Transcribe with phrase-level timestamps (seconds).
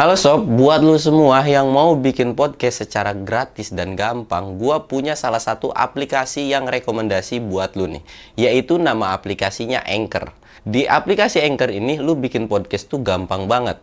[0.00, 5.12] Halo sob, buat lu semua yang mau bikin podcast secara gratis dan gampang, gua punya
[5.12, 8.00] salah satu aplikasi yang rekomendasi buat lu nih,
[8.32, 10.32] yaitu nama aplikasinya Anchor.
[10.64, 13.76] Di aplikasi Anchor ini lu bikin podcast tuh gampang banget.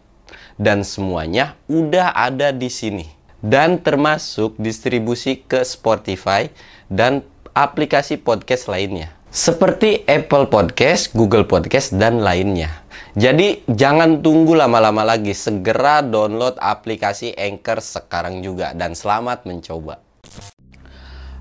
[0.58, 3.06] Dan semuanya udah ada di sini.
[3.38, 6.50] Dan termasuk distribusi ke Spotify
[6.90, 7.22] dan
[7.54, 9.14] aplikasi podcast lainnya.
[9.30, 12.87] Seperti Apple Podcast, Google Podcast, dan lainnya.
[13.18, 19.98] Jadi jangan tunggu lama-lama lagi, segera download aplikasi Anchor sekarang juga dan selamat mencoba.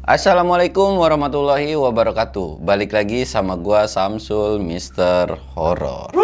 [0.00, 2.64] Assalamualaikum warahmatullahi wabarakatuh.
[2.64, 6.16] Balik lagi sama gua Samsul Mister Horror.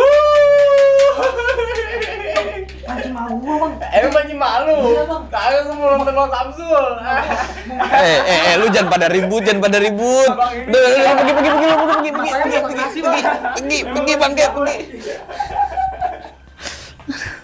[3.03, 3.73] Mancing malu bang.
[3.83, 4.77] Eh mancing malu.
[4.95, 5.23] Iya, Bang.
[5.27, 6.87] Kagak gue mau nonton Bang Samsul.
[7.03, 10.31] Eh, eh, eh, lu jangan pada ribut, jangan pada ribut.
[10.71, 12.83] Duh, duh, pergi, pergi, pergi, pergi, pergi, pergi, pergi, pergi,
[13.59, 14.77] pergi, pergi, pergi, pergi.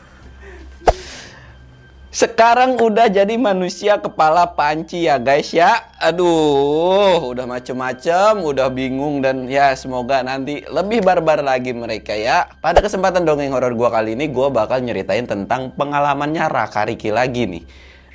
[2.18, 5.86] Sekarang udah jadi manusia kepala panci ya guys ya.
[6.02, 12.50] Aduh, udah macem-macem, udah bingung dan ya semoga nanti lebih barbar lagi mereka ya.
[12.58, 17.46] Pada kesempatan dongeng horor gua kali ini gua bakal nyeritain tentang pengalamannya Raka Riki lagi
[17.46, 17.62] nih.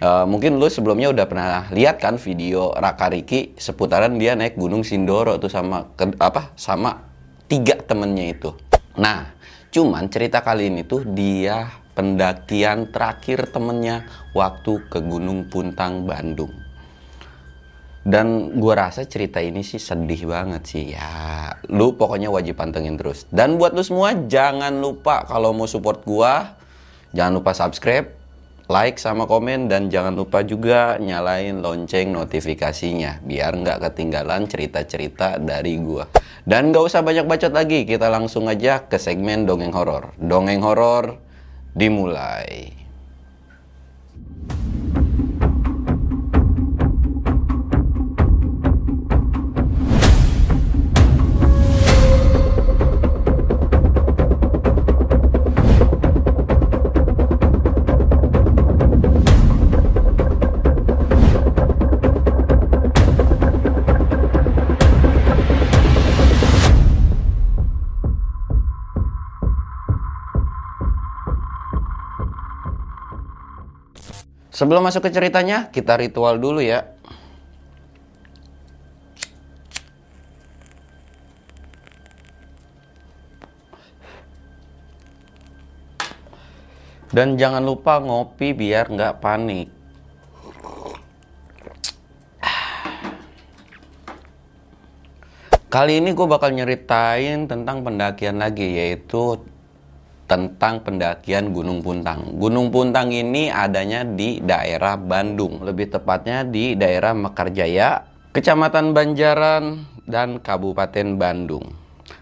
[0.04, 4.84] Eh, mungkin lu sebelumnya udah pernah lihat kan video Raka Riki seputaran dia naik Gunung
[4.84, 7.08] Sindoro tuh sama ke- apa sama
[7.48, 8.52] tiga temennya itu.
[9.00, 9.32] Nah,
[9.72, 16.54] cuman cerita kali ini tuh dia pendakian terakhir temennya waktu ke Gunung Puntang Bandung.
[18.04, 21.56] Dan gua rasa cerita ini sih sedih banget sih ya.
[21.72, 23.24] Lu pokoknya wajib pantengin terus.
[23.32, 26.60] Dan buat lu semua jangan lupa kalau mau support gua,
[27.16, 28.12] jangan lupa subscribe,
[28.68, 35.80] like sama komen dan jangan lupa juga nyalain lonceng notifikasinya biar nggak ketinggalan cerita-cerita dari
[35.80, 36.04] gua.
[36.44, 40.12] Dan nggak usah banyak bacot lagi, kita langsung aja ke segmen dongeng horor.
[40.20, 41.24] Dongeng horor
[41.76, 42.83] dimulai.
[74.54, 76.86] Sebelum masuk ke ceritanya, kita ritual dulu ya.
[87.10, 89.74] Dan jangan lupa ngopi biar nggak panik.
[95.74, 99.42] Kali ini gue bakal nyeritain tentang pendakian lagi, yaitu
[100.28, 102.40] tentang pendakian Gunung Puntang.
[102.40, 110.40] Gunung Puntang ini adanya di daerah Bandung, lebih tepatnya di daerah Mekarjaya, Kecamatan Banjaran, dan
[110.40, 111.64] Kabupaten Bandung.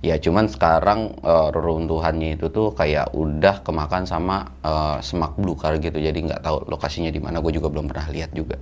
[0.00, 6.00] Ya cuman sekarang eh, reruntuhannya itu tuh kayak udah kemakan sama eh, semak belukar gitu.
[6.00, 7.44] Jadi nggak tahu lokasinya di mana.
[7.44, 8.56] Gue juga belum pernah lihat juga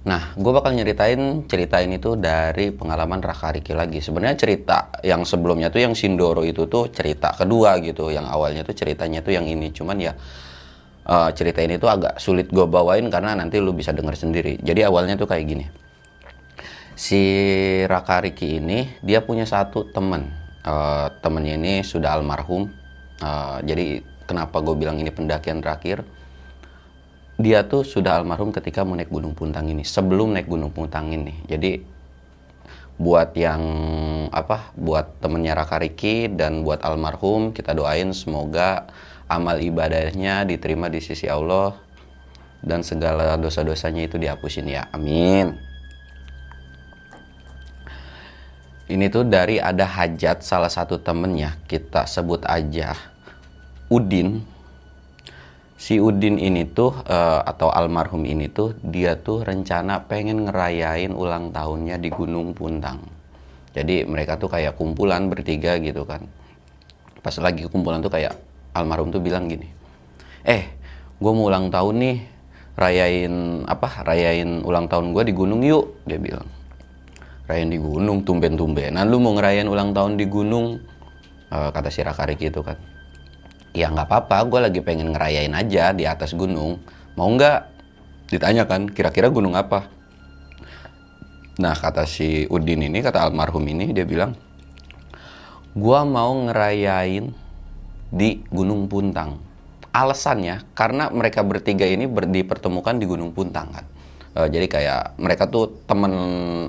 [0.00, 4.00] Nah, gue bakal nyeritain cerita ini tuh dari pengalaman Raka Riki lagi.
[4.00, 8.08] Sebenarnya cerita yang sebelumnya tuh yang Sindoro itu tuh cerita kedua gitu.
[8.08, 9.68] Yang awalnya tuh ceritanya tuh yang ini.
[9.74, 10.16] Cuman ya
[11.04, 14.56] eh, cerita ini tuh agak sulit gue bawain karena nanti lu bisa denger sendiri.
[14.64, 15.66] Jadi awalnya tuh kayak gini.
[16.96, 17.20] Si
[17.84, 20.32] Raka Riki ini dia punya satu temen.
[20.64, 22.80] Eh, temennya ini sudah almarhum
[23.20, 23.86] Eh, jadi
[24.24, 26.00] kenapa gue bilang ini pendakian terakhir?
[27.40, 31.32] Dia tuh sudah almarhum ketika mau naik Gunung Puntang ini, sebelum naik Gunung Puntang ini.
[31.48, 31.80] Jadi
[33.00, 33.62] buat yang
[34.28, 38.92] apa, buat temennya Raka Riki dan buat almarhum kita doain semoga
[39.24, 41.72] amal ibadahnya diterima di sisi Allah
[42.60, 44.84] dan segala dosa-dosanya itu dihapusin ya.
[44.92, 45.56] Amin.
[48.90, 52.92] Ini tuh dari ada hajat salah satu temennya kita sebut aja
[53.88, 54.59] Udin.
[55.80, 61.56] Si Udin ini tuh eh, atau almarhum ini tuh dia tuh rencana pengen ngerayain ulang
[61.56, 63.00] tahunnya di Gunung Puntang.
[63.72, 66.28] Jadi mereka tuh kayak kumpulan bertiga gitu kan.
[67.24, 68.36] Pas lagi kumpulan tuh kayak
[68.76, 69.66] almarhum tuh bilang gini,
[70.44, 70.68] eh
[71.16, 72.16] gue mau ulang tahun nih
[72.76, 73.34] rayain
[73.64, 76.48] apa rayain ulang tahun gue di gunung yuk dia bilang
[77.44, 80.80] rayain di gunung tumben-tumbenan lu mau ngerayain ulang tahun di gunung
[81.50, 82.78] Eh, kata si Raka Riki itu kan
[83.76, 86.82] ya nggak apa-apa gue lagi pengen ngerayain aja di atas gunung.
[87.14, 87.60] Mau nggak?
[88.30, 89.90] Ditanyakan kira-kira gunung apa?
[91.60, 94.32] Nah kata si Udin ini kata almarhum ini dia bilang
[95.76, 97.30] gua mau ngerayain
[98.10, 99.38] di Gunung Puntang.
[99.90, 103.86] Alasannya karena mereka bertiga ini ber- dipertemukan di Gunung Puntang kan.
[104.30, 106.14] Eh, jadi kayak mereka tuh temen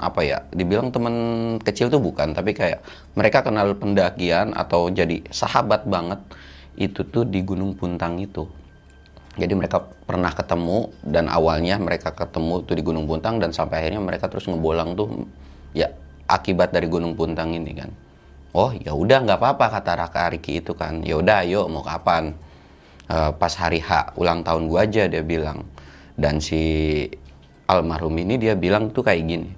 [0.01, 1.13] apa ya dibilang temen
[1.61, 2.81] kecil tuh bukan tapi kayak
[3.13, 6.17] mereka kenal pendakian atau jadi sahabat banget
[6.79, 8.47] itu tuh di Gunung Puntang itu.
[9.39, 14.03] Jadi mereka pernah ketemu dan awalnya mereka ketemu tuh di Gunung Puntang dan sampai akhirnya
[14.03, 15.23] mereka terus ngebolang tuh
[15.71, 15.87] ya
[16.27, 17.91] akibat dari Gunung Puntang ini kan.
[18.51, 20.99] Oh ya udah nggak apa-apa kata Raka Riki itu kan.
[21.07, 22.35] Ya udah ayo mau kapan?
[23.07, 25.63] Eh, pas hari H ulang tahun gua aja dia bilang.
[26.19, 26.59] Dan si
[27.71, 29.49] almarhum ini dia bilang tuh kayak gini.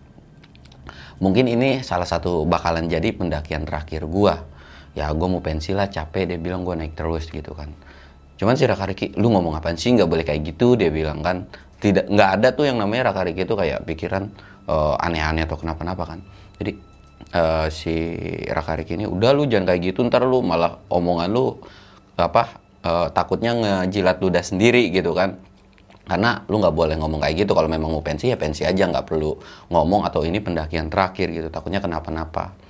[1.18, 4.53] Mungkin ini salah satu bakalan jadi pendakian terakhir gua
[4.94, 7.74] ya gua mau pensi lah capek dia bilang gua naik terus gitu kan.
[8.38, 9.94] Cuman si Raka Riki lu ngomong apaan sih?
[9.94, 11.48] Nggak boleh kayak gitu dia bilang kan.
[11.80, 14.28] Tidak nggak ada tuh yang namanya Raka Riki itu kayak pikiran
[14.68, 16.20] eh, aneh-aneh atau kenapa-napa kan.
[16.58, 16.72] Jadi
[17.34, 17.94] eh, si
[18.50, 21.56] Raka Riki ini udah lu jangan kayak gitu ntar lu malah omongan lu
[22.18, 25.38] apa eh, takutnya ngejilat ludah sendiri gitu kan.
[26.04, 27.56] Karena lu nggak boleh ngomong kayak gitu.
[27.56, 29.40] Kalau memang mau pensi ya pensi aja nggak perlu
[29.72, 31.48] ngomong atau ini pendakian terakhir gitu.
[31.48, 32.63] Takutnya kenapa-napa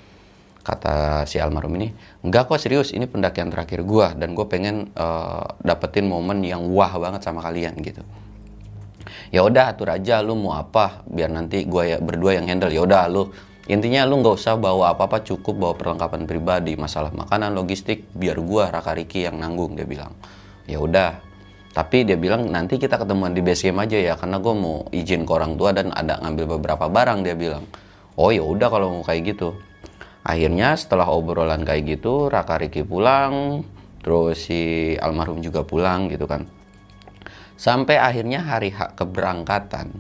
[0.63, 1.91] kata si almarhum ini
[2.23, 6.95] enggak kok serius ini pendakian terakhir gua dan gue pengen eh, dapetin momen yang wah
[6.95, 8.01] banget sama kalian gitu.
[9.29, 12.71] Ya udah atur aja lu mau apa biar nanti gua ya berdua yang handle.
[12.71, 13.27] Ya udah lu
[13.67, 18.39] intinya lu nggak usah bawa apa apa cukup bawa perlengkapan pribadi masalah makanan logistik biar
[18.39, 20.15] gua Raka Riki yang nanggung dia bilang.
[20.63, 21.19] Ya udah.
[21.73, 25.25] Tapi dia bilang nanti kita ketemuan di base camp aja ya karena gue mau izin
[25.25, 27.65] ke orang tua dan ada ngambil beberapa barang dia bilang.
[28.13, 29.57] Oh ya udah kalau mau kayak gitu
[30.23, 33.63] akhirnya setelah obrolan kayak gitu Raka Riki pulang
[34.03, 36.47] terus si almarhum juga pulang gitu kan.
[37.55, 39.93] Sampai akhirnya hari hak keberangkatan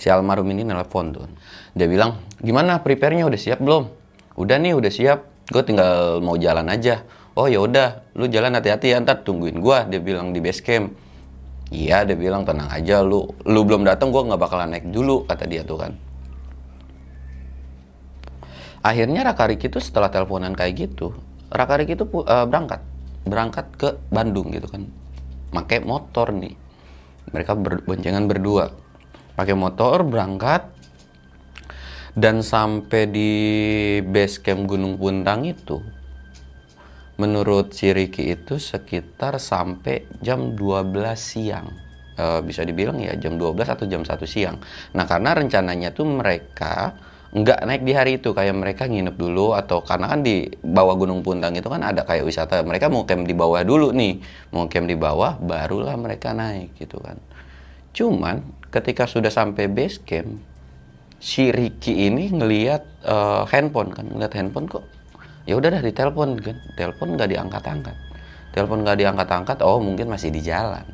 [0.00, 1.28] si almarhum ini nelpon tuh.
[1.76, 3.90] Dia bilang gimana prepare-nya udah siap belum?
[4.40, 5.18] Udah nih udah siap.
[5.52, 7.04] Gue tinggal mau jalan aja.
[7.34, 10.94] Oh ya udah lu jalan hati-hati ya ntar tungguin gua dia bilang di base camp.
[11.74, 15.44] Iya dia bilang tenang aja lu lu belum datang gua nggak bakalan naik dulu kata
[15.50, 15.92] dia tuh kan
[18.84, 21.16] akhirnya Raka Riki tuh setelah teleponan kayak gitu
[21.54, 22.82] Raka Riki tuh pu- eh, berangkat.
[23.24, 24.90] Berangkat ke Bandung gitu kan.
[25.54, 26.58] Pakai motor nih.
[27.30, 28.74] Mereka berboncengan berdua.
[29.38, 30.66] Pakai motor berangkat.
[32.14, 33.32] Dan sampai di
[34.06, 35.82] base camp Gunung Puntang itu
[37.14, 41.70] menurut si Ricky itu sekitar sampai jam 12 siang.
[42.14, 44.58] Eh, bisa dibilang ya jam 12 atau jam 1 siang.
[44.94, 46.94] Nah karena rencananya tuh mereka
[47.34, 48.30] nggak naik di hari itu.
[48.30, 52.22] Kayak mereka nginep dulu atau karena kan di bawah Gunung Puntang itu kan ada kayak
[52.22, 52.62] wisata.
[52.62, 54.22] Mereka mau camp di bawah dulu nih.
[54.54, 57.18] Mau camp di bawah barulah mereka naik gitu kan.
[57.90, 60.38] Cuman ketika sudah sampai base camp
[61.18, 64.06] si Ricky ini ngelihat eh, handphone kan.
[64.06, 64.86] Ngeliat handphone kok
[65.44, 66.56] ya udah dah ditelepon kan.
[66.78, 67.96] Telepon nggak diangkat-angkat.
[68.54, 70.86] Telepon nggak diangkat-angkat oh mungkin masih di jalan.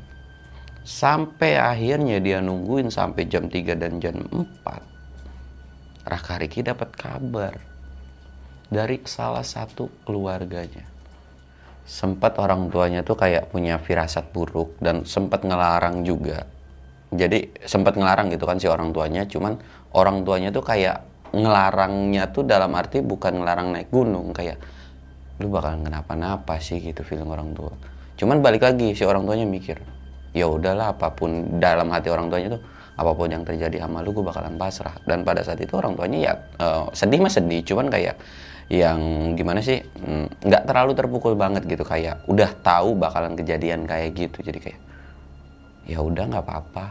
[0.81, 4.91] Sampai akhirnya dia nungguin sampai jam 3 dan jam 4
[6.11, 7.55] Raka Riki dapat kabar
[8.67, 10.83] dari salah satu keluarganya.
[11.87, 16.47] Sempat orang tuanya tuh kayak punya firasat buruk dan sempat ngelarang juga.
[17.11, 19.59] Jadi sempat ngelarang gitu kan si orang tuanya cuman
[19.95, 24.59] orang tuanya tuh kayak ngelarangnya tuh dalam arti bukan ngelarang naik gunung kayak
[25.39, 26.83] lu bakal kenapa-napa sih?
[26.83, 27.75] gitu feeling orang tua.
[28.19, 29.79] Cuman balik lagi si orang tuanya mikir
[30.31, 32.63] ya udahlah apa pun dalam hati orang tuanya tuh
[33.01, 34.93] apa pun yang terjadi sama lu gue bakalan pasrah.
[35.09, 37.65] Dan pada saat itu orang tuanya ya eh, sedih mah sedih.
[37.65, 38.21] Cuman kayak
[38.71, 39.01] yang
[39.35, 41.81] gimana sih mm, nggak terlalu terpukul banget gitu.
[41.81, 44.45] Kayak udah tahu bakalan kejadian kayak gitu.
[44.45, 44.81] Jadi kayak
[45.89, 46.87] ya udah nggak apa-apa.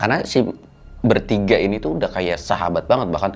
[0.00, 0.40] Karena si
[1.04, 3.12] bertiga ini tuh udah kayak sahabat banget.
[3.12, 3.32] Bahkan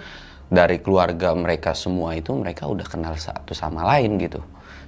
[0.49, 4.41] dari keluarga mereka semua itu mereka udah kenal satu sama lain gitu.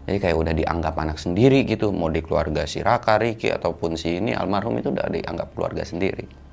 [0.08, 1.92] Jadi kayak udah dianggap anak sendiri gitu.
[1.92, 6.47] Mau di keluarga si Raka, Riki ataupun si ini almarhum itu udah dianggap keluarga sendiri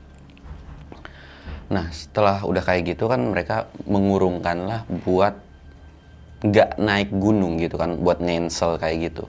[1.65, 5.45] nah setelah udah kayak gitu kan mereka mengurungkan lah buat
[6.45, 9.25] nggak naik gunung gitu kan buat nyensel kayak gitu.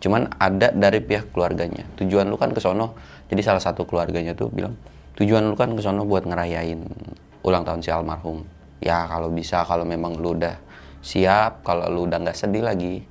[0.00, 1.84] Cuman ada dari pihak keluarganya.
[1.98, 2.94] Tujuan lu kan ke sono.
[3.26, 4.74] Jadi salah satu keluarganya tuh bilang
[5.18, 6.80] tujuan lu kan ke sono buat ngerayain
[7.42, 8.46] ulang tahun si almarhum.
[8.80, 10.56] Ya kalau bisa kalau memang lu udah
[11.02, 13.02] siap kalau lu udah nggak sedih lagi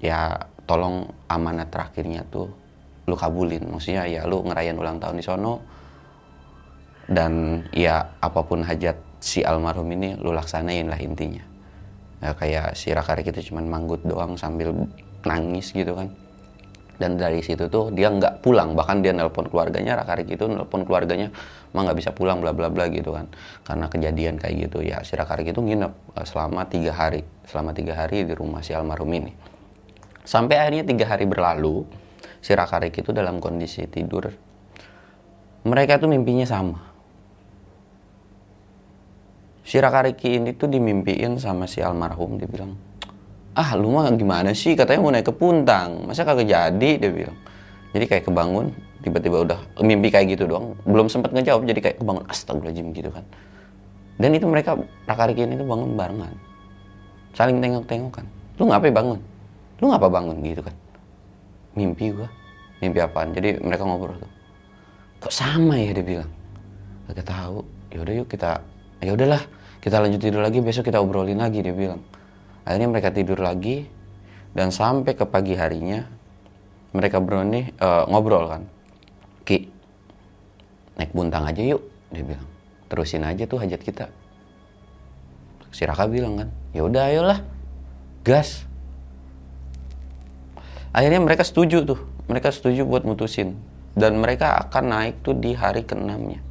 [0.00, 0.36] ya
[0.68, 2.48] tolong amanat terakhirnya tuh
[3.10, 3.66] lu kabulin.
[3.68, 5.75] Maksudnya ya lu ngerayain ulang tahun di sono
[7.06, 11.42] dan ya apa pun hajat si almarhum ini lu laksanain lah intinya.
[12.18, 14.74] Ya kayak si Raka Riki itu cuman manggut doang sambil
[15.22, 16.10] nangis gitu kan.
[16.96, 18.72] Dan dari situ tuh dia nggak pulang.
[18.72, 21.30] Bahkan dia nelpon keluarganya Raka Riki itu nelpon keluarganya
[21.76, 23.30] mah nggak bisa pulang bla bla bla gitu kan.
[23.62, 27.70] Karena kejadian kayak gitu ya si Raka Riki itu nginep eh, selama tiga hari selama
[27.76, 29.30] tiga hari di rumah si almarhum ini.
[30.26, 31.86] Sampai akhirnya tiga hari berlalu
[32.42, 34.32] si Raka Riki itu dalam kondisi tidur.
[35.66, 36.95] Mereka tuh mimpinya sama
[39.66, 42.78] si Raka Riki ini tuh dimimpiin sama si almarhum dia bilang
[43.56, 44.76] ah lu mah gimana sih?
[44.76, 46.04] Katanya mau naik ke puntang.
[46.04, 46.90] Masa kagak jadi?
[47.00, 47.36] Dia bilang.
[47.96, 48.68] Jadi kayak kebangun
[49.00, 50.76] tiba-tiba udah mimpi kayak gitu doang.
[50.84, 53.24] Belum sempat ngejawab jadi kayak kebangun astagfirullahaladzim gitu kan.
[54.20, 54.76] Dan itu mereka
[55.08, 56.32] Raka Riki ini tuh bangun barengan.
[57.32, 58.24] Saling tengok-tengokan.
[58.60, 59.18] Lu ngapain bangun?
[59.80, 60.36] Lu ngapa bangun?
[60.44, 60.76] Gitu kan.
[61.76, 62.28] Mimpi gua.
[62.84, 63.32] Mimpi apaan?
[63.32, 64.32] Jadi mereka ngobrol tuh.
[65.24, 65.96] Kok sama ya?
[65.96, 66.30] dia bilang.
[67.08, 67.64] Kagak tahu.
[67.92, 68.60] Yaudah yuk kita
[69.06, 69.38] ya udahlah
[69.78, 72.02] kita lanjut tidur lagi besok kita obrolin lagi dia bilang.
[72.66, 73.86] Akhirnya mereka tidur lagi
[74.50, 76.02] dan sampai ke pagi harinya
[76.90, 78.62] mereka berani eh, ngobrol kan.
[79.46, 79.70] Ki
[80.98, 82.48] naik buntang aja yuk dia bilang.
[82.90, 84.10] Terusin aja tuh hajat kita.
[85.70, 87.38] Si Raka bilang kan ya udah ayolah
[88.26, 88.66] gas.
[90.90, 93.54] Akhirnya mereka setuju tuh mereka setuju buat mutusin.
[93.96, 96.45] Dan mereka akan naik tuh di hari keenamnya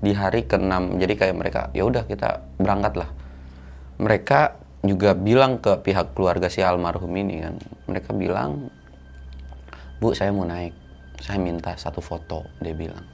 [0.00, 0.96] di hari keenam.
[0.96, 3.10] Jadi kayak mereka ya udah kita berangkat lah.
[4.00, 7.54] Mereka juga bilang ke pihak keluarga si almarhum ini kan.
[7.86, 8.72] Mereka bilang
[10.00, 10.72] bu saya mau naik.
[11.20, 13.04] Saya minta satu foto dia bilang.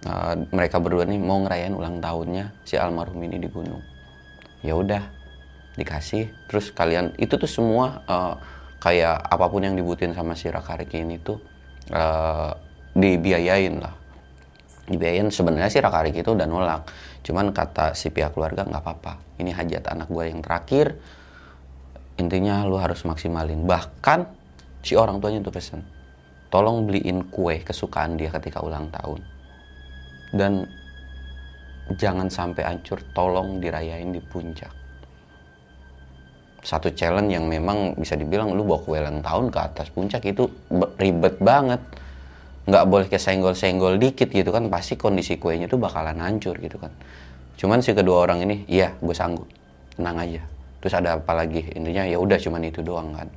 [0.00, 3.80] Uh, mereka berdua nih mau ngerayain ulang tahunnya si almarhum ini di gunung.
[4.66, 5.06] Ya udah
[5.78, 6.34] dikasih.
[6.50, 8.34] Terus kalian itu tuh semua uh,
[8.82, 11.38] kayak apa pun yang dibutuhin sama si Raka Riki ini tuh
[11.94, 12.56] uh,
[12.96, 13.99] dibiayain lah
[14.90, 15.30] dibiayain.
[15.30, 16.90] Sebenarnya sih Raka Riki itu udah nolak.
[17.22, 19.38] Cuman kata si pihak keluarga nggak apa-apa.
[19.38, 20.98] Ini hajat anak gue yang terakhir.
[22.18, 23.64] Intinya lu harus maksimalin.
[23.64, 24.20] Bahkan
[24.82, 25.80] si orang tuanya tuh pesen
[26.50, 29.22] tolong beliin kue kesukaan dia ketika ulang tahun.
[30.34, 30.66] Dan
[31.96, 34.70] jangan sampai hancur tolong dirayain di puncak.
[36.60, 40.44] Satu challenge yang memang bisa dibilang lu bawa kue ulang tahun ke atas puncak itu
[41.00, 41.80] ribet banget
[42.70, 46.94] nggak boleh kesenggol-senggol dikit gitu kan pasti kondisi kuenya tuh bakalan hancur gitu kan.
[47.58, 49.50] Cuman si kedua orang ini iya gue sanggup.
[49.98, 50.42] Tenang aja.
[50.80, 51.66] Terus ada apa lagi?
[51.76, 53.28] Intinya ya udah cuman itu doang kan.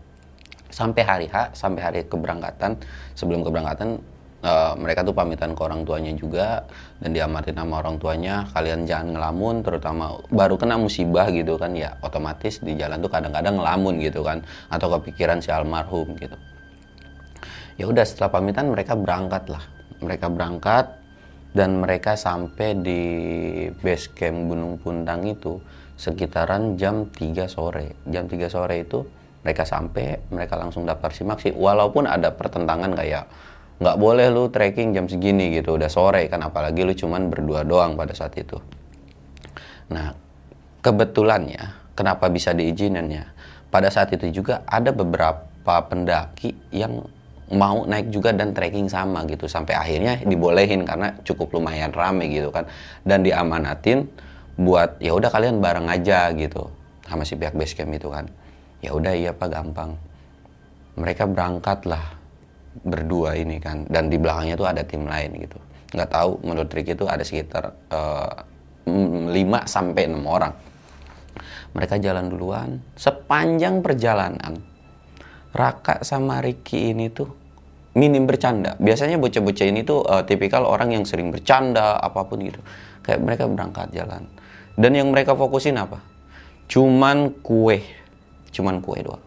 [0.70, 2.78] Sampai hari H sampai hari keberangkatan
[3.18, 4.00] sebelum keberangkatan
[4.46, 6.64] uh, mereka tuh pamitan ke orang tuanya juga
[7.02, 8.48] dan diamatin sama orang tuanya.
[8.54, 13.58] Kalian jangan ngelamun terutama baru kena musibah gitu kan ya otomatis di jalan tuh kadang-kadang
[13.60, 16.38] ngelamun gitu kan atau kepikiran si almarhum gitu
[17.78, 19.64] ya udah setelah pamitan mereka berangkat lah.
[20.04, 20.86] Mereka berangkat
[21.54, 23.02] dan mereka sampai di
[23.78, 25.62] base camp Gunung Puntang itu
[25.94, 28.02] sekitaran jam 3 sore.
[28.10, 29.06] Jam 3 sore itu
[29.46, 31.54] mereka sampai mereka langsung daftar simak sih.
[31.54, 33.24] Walaupun ada pertentangan kayak
[33.78, 35.78] nggak boleh lu trekking jam segini gitu.
[35.78, 38.58] Udah sore kan apalagi lu cuman berdua doang pada saat itu.
[39.94, 40.16] Nah
[40.82, 43.30] kebetulannya kenapa bisa diizininnya
[43.70, 47.06] pada saat itu juga ada beberapa pendaki yang
[47.52, 49.50] mau naik juga dan trekking sama gitu.
[49.52, 52.64] Sampai akhirnya dibolehin karena cukup lumayan rame gitu kan.
[53.04, 54.08] Dan diamanatin
[54.56, 56.70] buat ya udah kalian bareng aja gitu
[57.04, 58.26] sama si pihak base camp itu kan.
[58.80, 60.00] Ya udah iya pak gampang.
[60.96, 62.16] Mereka berangkat lah
[62.86, 63.84] berdua ini kan.
[63.92, 65.60] Dan di belakangnya tuh ada tim lain gitu.
[65.94, 68.34] Nggak tahu menurut Ricky itu ada sekitar uh,
[68.88, 69.32] 5
[69.68, 70.54] sampai enam orang.
[71.74, 72.70] Mereka jalan duluan.
[72.94, 74.73] Sepanjang perjalanan
[75.54, 77.30] Raka sama Ricky ini tuh
[77.94, 78.74] minim bercanda.
[78.82, 82.58] Biasanya bocah-bocah ini tuh eh, tipikal orang yang sering bercanda apa pun gitu.
[83.06, 84.26] Kayak mereka berangkat jalan.
[84.74, 86.02] Dan yang mereka fokusin apa?
[86.66, 87.86] Cuman kue.
[88.50, 89.22] Cuman kue doang.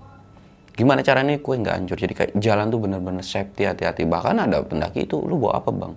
[0.74, 1.96] Gimana caranya kue nggak hancur?
[1.96, 4.02] Jadi kayak jalan tuh bener-bener safety hati-hati.
[4.04, 5.94] Bahkan ada pendaki itu lu bawa apa bang?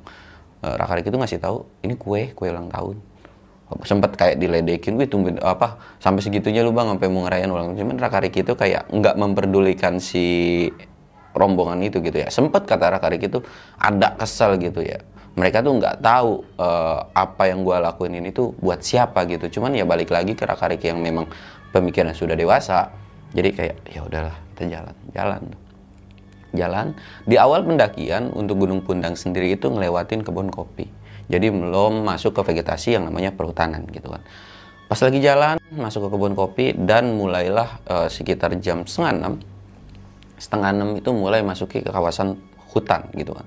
[0.61, 3.08] Eh, Rakarik itu ngasih tahu ini kue kue ulang tahun
[3.85, 8.01] sempat kayak diledekin gue tungguin apa sampai segitunya lu bang sampai mau ngerayain ulang cuman
[8.01, 10.65] Rakarik itu kayak nggak memperdulikan si
[11.33, 12.27] rombongan itu gitu ya.
[12.27, 13.39] Sempat kata Rakarik itu
[13.77, 15.01] ada kesel gitu ya.
[15.37, 19.59] Mereka tuh nggak tahu eh, apa yang gua lakuin ini tuh buat siapa gitu.
[19.59, 21.29] Cuman ya balik lagi ke Rakarik yang memang
[21.71, 22.89] pemikiran sudah dewasa.
[23.31, 25.43] Jadi kayak ya udahlah kita jalan jalan.
[26.49, 26.87] Jalan.
[27.29, 30.89] Di awal pendakian untuk Gunung Pundang sendiri itu ngelewatin kebun kopi
[31.29, 34.25] jadi belum masuk ke vegetasi yang namanya perhutanan gitu kan.
[34.89, 39.33] Pas lagi jalan masuk ke kebun kopi dan mulailah eh, sekitar jam setengah enam
[40.41, 42.41] setengah enam itu mulai masuki ke kawasan
[42.73, 43.45] hutan gitu kan.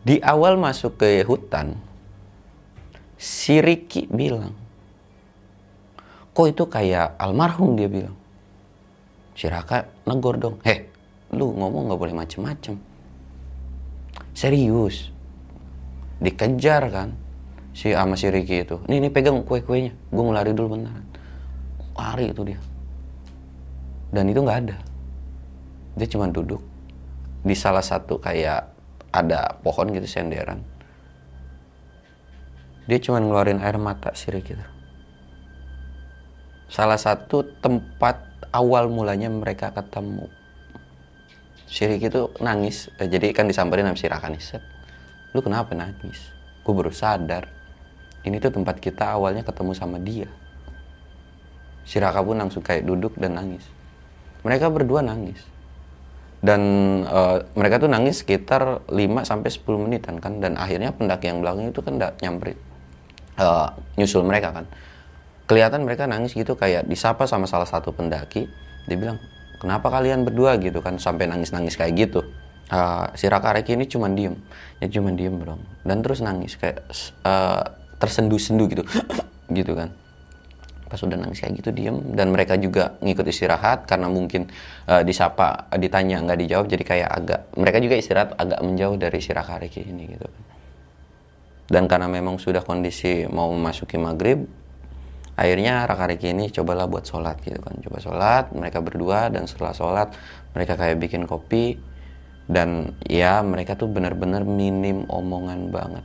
[0.00, 1.76] Di awal masuk ke hutan
[3.20, 4.56] si Ricky bilang
[6.32, 7.76] kok itu kayak almarhum?
[7.76, 8.16] Dia bilang.
[9.36, 10.88] Si Raka negor dong heh
[11.36, 12.80] lu ngomong nggak boleh macem-macem.
[14.32, 15.09] Serius
[16.20, 17.16] dikejar kan?
[17.74, 18.78] Si sama si Ricky itu.
[18.86, 21.10] Nih nih pegang kue kuenya gue mau lari dulu beneran
[22.00, 22.60] lari itu dia.
[24.10, 24.76] Dan itu nggak ada.
[25.94, 26.62] Dia cuma duduk
[27.44, 28.72] di salah satu kayak
[29.12, 30.64] ada pohon gitu senderan.
[32.88, 34.66] Dia cuma ngeluarin air mata si Ricky itu.
[36.70, 38.18] Salah satu tempat
[38.50, 40.26] awal mulanya mereka ketemu.
[41.70, 42.90] Si Ricky itu nangis.
[42.98, 44.62] Eh, jadi kan disamperin sama si Raka nih set
[45.30, 46.18] lu kenapa nangis?
[46.66, 47.46] Gue baru sadar.
[48.20, 50.28] Ini tuh tempat kita awalnya ketemu sama dia.
[51.86, 53.64] Si Raka pun langsung kayak duduk dan nangis.
[54.44, 55.40] Mereka berdua nangis.
[56.40, 56.60] Dan
[57.04, 61.68] eh, mereka tuh nangis sekitar 5 sampai 10 menitan kan dan akhirnya pendaki yang belakang
[61.68, 62.56] itu kan nggak nyamperin
[63.36, 63.68] eh,
[64.00, 64.64] nyusul mereka kan.
[65.44, 68.48] Kelihatan mereka nangis gitu kayak disapa sama salah satu pendaki.
[68.88, 69.20] Dia bilang
[69.60, 70.56] kenapa kalian berdua?
[70.56, 72.24] Gitu kan sampai nangis-nangis kayak gitu
[72.70, 74.34] Eh, si Raka Reki ini cuman diem.
[74.78, 76.86] Ya cuman diem dong dan terus nangis kayak
[77.26, 77.62] eh,
[77.98, 78.84] tersendu-sendu gitu.
[79.50, 79.90] Gitu kan.
[80.86, 82.14] Pas udah nangis kayak gitu diem.
[82.14, 84.46] Dan mereka juga ngikut istirahat karena mungkin
[84.86, 89.34] eh, disapa ditanya nggak dijawab jadi kayak agak mereka juga istirahat agak menjauh dari si
[89.34, 90.42] Raka Reki ini gitu kan.
[91.70, 94.46] Dan karena memang sudah kondisi mau memasuki maghrib
[95.40, 97.74] akhirnya Raka Riki ini cobalah buat sholat gitu kan.
[97.80, 100.12] Coba sholat mereka berdua dan setelah sholat
[100.52, 101.89] mereka kayak bikin kopi
[102.46, 106.04] dan ya mereka tuh benar-benar minim omongan banget.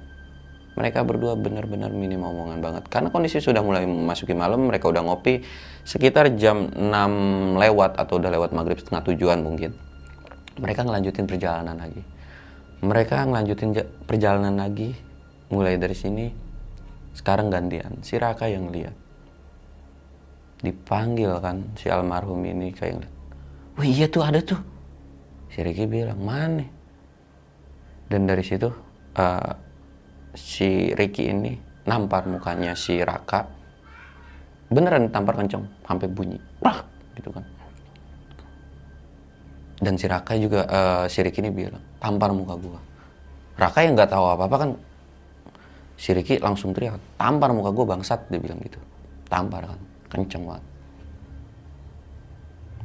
[0.76, 2.84] Mereka berdua benar-benar minim omongan banget.
[2.92, 5.40] Karena kondisi sudah mulai memasuki malam mereka udah ngopi
[5.88, 9.72] sekitar jam 6 lewat atau udah lewat maghrib setengah tujuan mungkin.
[10.60, 12.04] Mereka ngelanjutin perjalanan lagi.
[12.84, 14.92] Mereka ngelanjutin ja- perjalanan lagi
[15.48, 16.28] mulai dari sini
[17.16, 18.04] sekarang gantian.
[18.04, 18.96] Si Raka yang lihat.
[20.60, 23.16] Dipanggil kan si almarhum ini kayak ngeliat
[23.76, 24.60] wih iya tuh ada tuh
[25.56, 26.68] si Ricky bilang mana
[28.12, 28.68] dan dari situ
[29.16, 29.54] eh,
[30.36, 31.56] si Ricky ini
[31.88, 33.48] nampar mukanya si Raka.
[34.68, 36.36] Beneran tampar kenceng sampai bunyi.
[36.60, 36.84] Wah
[37.16, 37.46] gitu kan.
[39.80, 42.80] Dan si Raka juga eh, si Ricky ini bilang tampar muka gua.
[43.56, 44.70] Raka yang nggak tahu apa apa kan
[45.96, 48.78] si Ricky langsung teriak tampar muka gua bangsat dia bilang gitu.
[49.32, 49.80] Tampar kan
[50.12, 50.66] kenceng banget.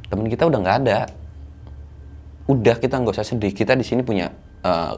[0.07, 0.99] Temen kita udah nggak ada
[2.51, 3.55] udah kita nggak usah sedih.
[3.55, 4.27] Kita di sini punya
[4.67, 4.93] eh,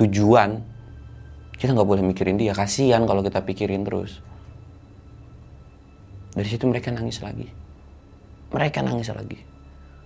[0.00, 0.50] tujuan.
[1.54, 2.56] Kita nggak boleh mikirin dia.
[2.56, 4.24] Kasihan kalau kita pikirin terus.
[6.34, 7.46] Dari situ mereka nangis lagi.
[8.50, 9.38] Mereka nangis lagi.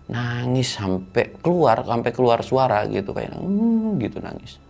[0.08, 4.60] Nangis sampai keluar sampai keluar suara gitu kayak "Hmm," gitu nangis.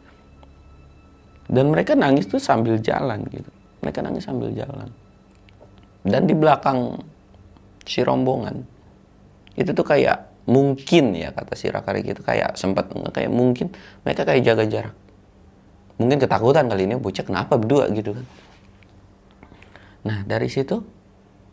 [1.48, 3.50] Dan mereka nangis tuh sambil jalan gitu.
[3.82, 4.90] Mereka nangis sambil jalan.
[6.06, 7.00] Dan di belakang
[7.88, 8.62] si rombongan
[9.58, 13.68] itu tuh kayak mungkin ya kata si Rakari gitu kayak sempat kayak mungkin
[14.02, 14.96] mereka kayak jaga jarak.
[16.00, 18.26] Mungkin ketakutan kali ini bocah kenapa berdua gitu kan.
[20.08, 20.80] Nah dari situ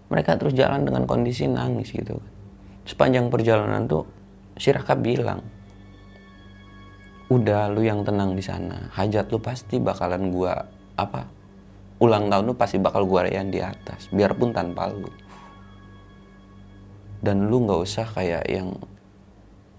[0.07, 2.31] mereka terus jalan dengan kondisi nangis gitu kan.
[2.87, 4.07] Sepanjang perjalanan tuh
[4.55, 5.43] si Raka bilang
[7.27, 8.95] udah lu yang tenang di sana.
[8.95, 10.55] Hajat lu pasti bakalan gua
[10.95, 11.27] apa
[11.99, 15.11] ulang tahun lu pasti bakal gua rayain di atas biarpun tanpa lu
[17.21, 18.75] dan lu nggak usah kayak yang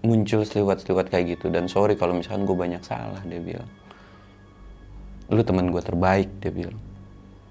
[0.05, 1.51] muncul seliwat-seliwat kayak gitu.
[1.51, 3.69] Dan sorry kalau misalkan gue banyak salah dia bilang.
[5.27, 6.79] Lu teman gue terbaik dia bilang.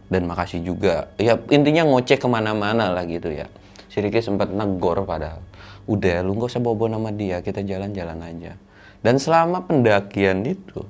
[0.06, 1.10] Dan makasih juga.
[1.18, 3.50] Ya intinya ngoceh ke mana-mana lah gitu ya.
[3.90, 5.42] Si Ricky sempat negor padahal.
[5.86, 7.42] Udah lu nggak usah bawa-bawa nama dia.
[7.42, 8.52] Kita jalan-jalan aja.
[9.04, 10.82] Dan selama pendakian itu,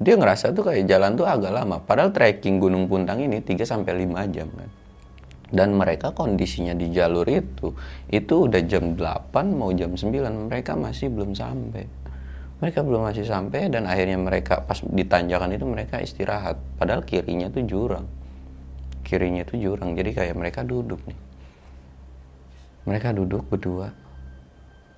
[0.00, 1.78] dia ngerasa tuh kayak jalan tuh agak lama.
[1.78, 4.70] Padahal trekking Gunung Puntang ini 3 sampai 5 jam kan.
[5.52, 7.74] Dan mereka kondisinya di jalur itu,
[8.08, 11.84] itu udah jam 8 mau jam 9, mereka masih belum sampai.
[12.64, 16.56] Mereka belum masih sampai dan akhirnya mereka pas di tanjakan itu mereka istirahat.
[16.80, 18.08] Padahal kirinya tuh jurang.
[19.04, 21.18] Kirinya tuh jurang, jadi kayak mereka duduk nih.
[22.88, 23.92] Mereka duduk berdua.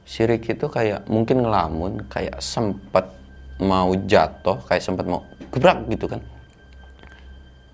[0.06, 3.10] Si Ricky itu kayak mungkin ngelamun, kayak sempet
[3.58, 6.22] mau jatuh, kayak sempet mau gebrak gitu kan.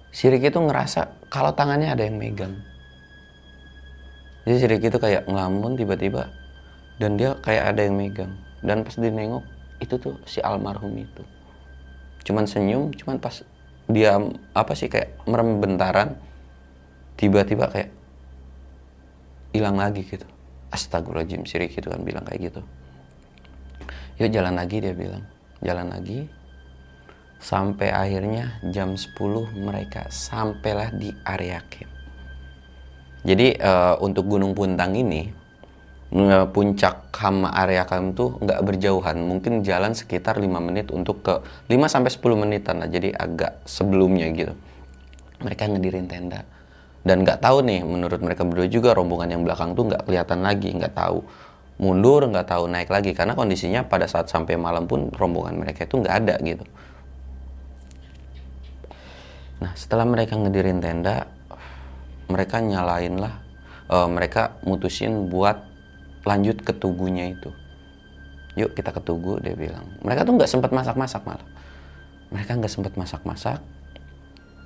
[0.08, 2.52] Si Ricky itu ngerasa kalau tangannya ada yang megang.
[4.44, 6.28] Jadi si Ricky itu kayak ngelamun tiba-tiba
[7.00, 8.36] dan dia kayak ada yang megang.
[8.60, 9.40] Dan pas dia nengok
[9.80, 11.24] itu tuh si almarhum itu.
[12.28, 13.40] Cuman senyum, cuman pas
[13.88, 14.20] dia
[14.52, 16.14] apa sih kayak merem bentaran
[17.16, 17.90] tiba-tiba kayak
[19.56, 20.28] hilang lagi gitu.
[20.68, 22.60] Astagfirullahaladzim si Ricky itu kan bilang kayak gitu.
[24.20, 25.24] Yuk jalan lagi dia bilang.
[25.64, 26.28] Jalan lagi.
[27.42, 29.18] Sampai akhirnya jam 10
[29.58, 31.90] mereka sampailah di area camp.
[33.26, 35.26] Jadi uh, untuk Gunung Puntang ini
[36.14, 41.34] nge- puncak sama area camp tuh nggak berjauhan, mungkin jalan sekitar 5 menit untuk ke
[41.66, 42.86] 5 sampai 10 menitan lah.
[42.86, 44.54] Jadi agak sebelumnya gitu.
[45.42, 46.46] Mereka ngedirin tenda
[47.02, 50.70] dan nggak tahu nih menurut mereka berdua juga rombongan yang belakang tuh nggak kelihatan lagi,
[50.70, 51.18] nggak tahu
[51.82, 55.98] mundur, nggak tahu naik lagi karena kondisinya pada saat sampai malam pun rombongan mereka itu
[55.98, 56.62] nggak ada gitu.
[59.62, 61.30] Nah setelah mereka ngedirin tenda,
[62.26, 63.38] mereka nyalain lah
[63.86, 65.62] uh, mereka mutusin buat
[66.26, 67.54] lanjut ke tugunya itu.
[68.58, 69.86] Yuk kita ke tugu dia bilang.
[70.02, 71.46] Mereka tuh nggak sempat masak-masak malah.
[72.34, 73.62] Mereka nggak sempat masak-masak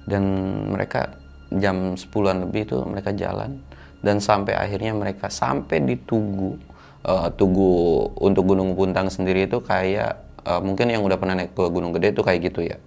[0.08, 0.22] dan
[0.70, 1.18] mereka
[1.50, 3.62] jam 10-an lebih itu mereka jalan
[4.02, 6.58] dan sampai akhirnya mereka sampai di tugu
[7.06, 10.14] uh, tugu untuk Gunung Puntang sendiri itu kayak
[10.46, 12.78] uh, mungkin yang udah pernah naik ke Gunung Gede itu kayak gitu ya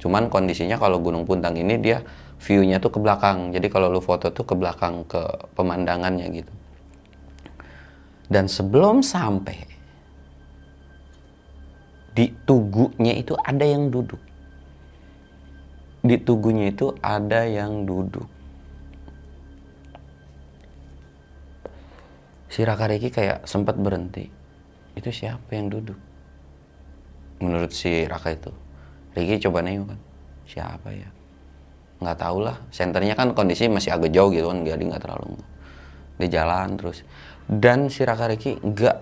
[0.00, 2.00] cuman kondisinya kalau Gunung Puntang ini dia
[2.40, 3.52] view-nya tuh ke belakang.
[3.52, 5.20] Jadi kalau lu foto tuh ke belakang ke
[5.54, 6.52] pemandangannya gitu.
[8.30, 9.58] Dan sebelum sampai
[12.16, 14.18] di tugunya itu ada yang duduk.
[16.00, 18.24] Di tugunya itu ada yang duduk.
[22.50, 24.26] Si Raka Riki kayak sempat berhenti.
[24.96, 25.98] Itu siapa yang duduk?
[27.38, 28.50] Menurut si Raka itu.
[29.14, 30.00] Riki coba nengok kan.
[30.46, 31.10] Siapa ya?
[32.00, 35.36] nggak tahu lah senternya kan kondisi masih agak jauh gitu kan jadi nggak terlalu
[36.16, 37.04] di jalan terus
[37.44, 38.96] dan si Raka Riki nggak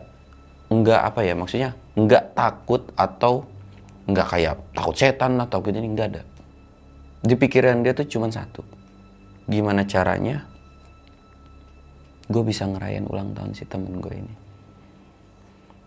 [0.68, 3.46] nggak apa ya maksudnya nggak takut atau
[4.10, 6.22] nggak kayak takut setan atau gitu ini nggak ada
[7.22, 8.66] di pikiran dia tuh cuma satu
[9.46, 10.42] gimana caranya
[12.26, 14.34] gue bisa ngerayain ulang tahun si temen gue ini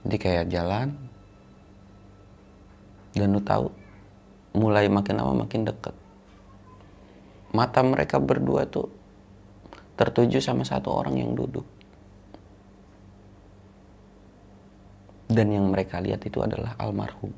[0.08, 0.96] jadi kayak jalan
[3.12, 3.81] dan lu tahu
[4.52, 5.96] mulai makin lama makin deket
[7.52, 8.88] mata mereka berdua tuh
[10.00, 11.68] tertuju sama satu orang yang duduk.
[15.32, 17.32] Dan yang mereka lihat itu adalah almarhum.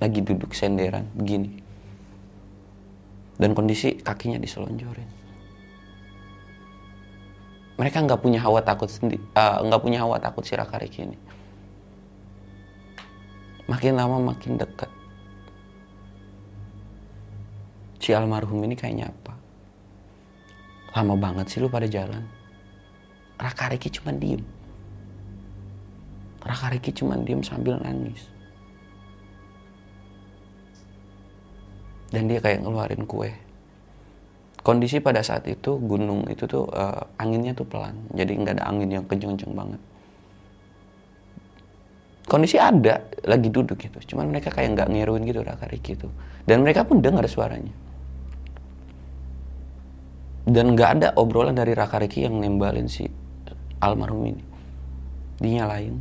[0.00, 1.60] Lagi duduk senderan begini.
[3.36, 5.10] Dan kondisi kakinya diselonjorin.
[7.76, 11.18] Mereka nggak punya hawa takut sendiri, uh, nggak punya hawa takut si Rakariki ini.
[13.68, 14.88] Makin lama makin dekat
[18.00, 19.34] si almarhum ini kayaknya apa?
[20.96, 22.24] Lama banget sih lu pada jalan.
[23.36, 24.40] Raka Riki cuma diem.
[26.40, 28.32] Raka Riki cuma diem sambil nangis.
[32.08, 33.28] Dan dia kayak ngeluarin kue.
[34.64, 37.94] Kondisi pada saat itu gunung itu tuh uh, anginnya tuh pelan.
[38.16, 39.80] Jadi nggak ada angin yang kenceng-kenceng banget.
[42.26, 44.16] Kondisi ada, lagi duduk gitu.
[44.16, 46.08] Cuman mereka kayak nggak ngeruin gitu Raka Riki itu.
[46.48, 47.85] Dan mereka pun dengar suaranya
[50.46, 53.04] dan nggak ada obrolan dari Raka Riki yang nembalin si
[53.82, 54.44] almarhum ini.
[55.42, 55.94] Dinyalain.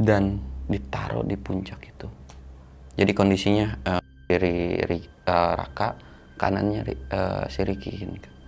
[0.00, 2.08] Dan ditaruh di puncak itu.
[2.98, 4.76] Jadi kondisinya uh, dari
[5.30, 5.94] uh, Raka
[6.34, 6.82] kanannya
[7.12, 8.40] uh, si Riki ini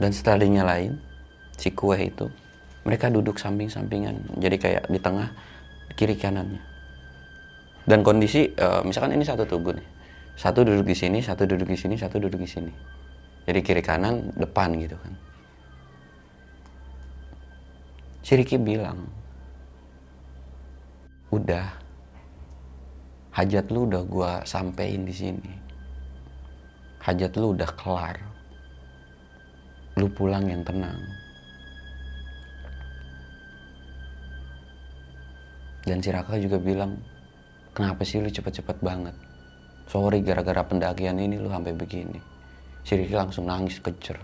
[0.00, 0.96] dan setelah dinyalain
[1.60, 2.32] si kue itu
[2.88, 4.40] mereka duduk samping-sampingan.
[4.40, 5.28] Jadi kayak di tengah
[5.92, 6.64] kiri kanannya.
[7.84, 9.99] Dan kondisi uh, misalkan ini satu tugu nih
[10.40, 12.72] satu duduk di sini, satu duduk di sini, satu duduk di sini.
[13.44, 15.12] Jadi kiri kanan, depan gitu kan.
[18.24, 19.04] Si Riki bilang,
[21.28, 21.68] udah,
[23.36, 25.52] hajat lu udah gua sampein di sini.
[27.04, 28.16] Hajat lu udah kelar.
[30.00, 30.96] Lu pulang yang tenang.
[35.90, 36.92] dan si Raka juga bilang
[37.72, 39.16] kenapa sih lu cepet-cepet banget
[39.90, 42.22] sorry gara-gara pendakian ini lu sampai begini.
[42.86, 44.22] Si Ricky langsung nangis kejar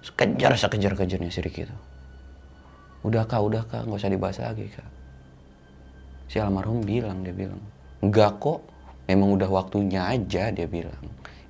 [0.00, 1.76] kejar sekejar-kejarnya si Ricky itu.
[3.04, 4.88] Udah kak udah kak nggak usah dibahas lagi kak.
[6.28, 7.58] Si almarhum bilang dia bilang
[8.04, 8.60] enggak kok
[9.08, 11.00] memang udah waktunya aja dia bilang.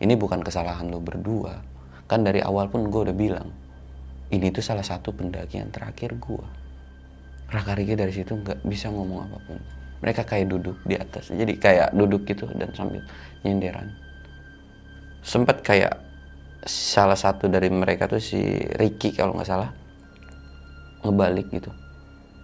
[0.01, 1.59] Ini bukan kesalahan lo berdua.
[2.07, 3.51] Kan dari awal pun gue udah bilang
[4.31, 6.47] ini tuh salah satu pendakian terakhir gue
[7.51, 9.59] Raka Riki dari situ nggak bisa ngomong apa pun
[10.01, 11.29] mereka kayak duduk di atas.
[11.29, 13.05] Jadi kayak duduk gitu dan sambil
[13.45, 13.93] nyenderan
[15.21, 16.01] sempat kayak
[16.65, 18.41] salah satu dari mereka tuh si
[18.77, 19.71] Ricky kalau nggak salah
[21.05, 21.73] ngebalik gitu.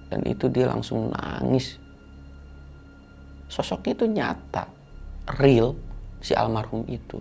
[0.06, 1.76] Dan itu dia langsung nangis.
[3.50, 4.64] Sosoknya itu nyata
[5.40, 5.76] real
[6.22, 7.18] si almarhum itu.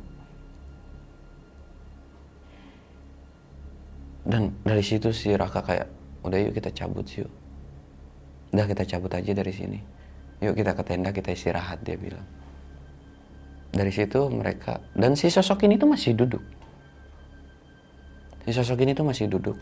[4.26, 5.88] Dan dari situ si Raka kayak
[6.26, 7.30] udah yuk kita cabut yuk.
[8.56, 9.95] Udah kita cabut aja dari sini
[10.44, 12.26] yuk kita ke tenda kita istirahat dia bilang.
[13.76, 16.44] Dari situ mereka dan si sosok ini tuh masih duduk.
[18.48, 19.58] Si sosok ini tuh masih duduk.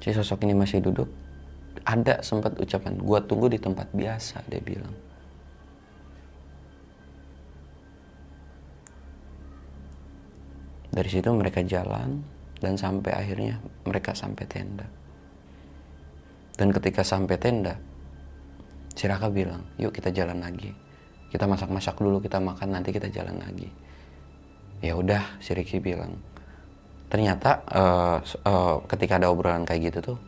[0.00, 1.08] Si sosok ini masih duduk.
[1.82, 4.92] Ada sempat ucapan gua tunggu di tempat biasa dia bilang.
[10.92, 12.20] Dari situ mereka jalan
[12.60, 13.56] dan sampai akhirnya
[13.88, 14.84] mereka sampai tenda.
[16.52, 17.80] Dan ketika sampai tenda
[18.92, 20.72] si Raka bilang yuk kita jalan lagi.
[21.32, 23.68] Kita masak-masak dulu kita makan nanti kita jalan lagi.
[24.84, 26.20] Ya udah si Ricky bilang.
[27.08, 30.18] Ternyata uh, uh, ketika ada obrolan kayak gitu tuh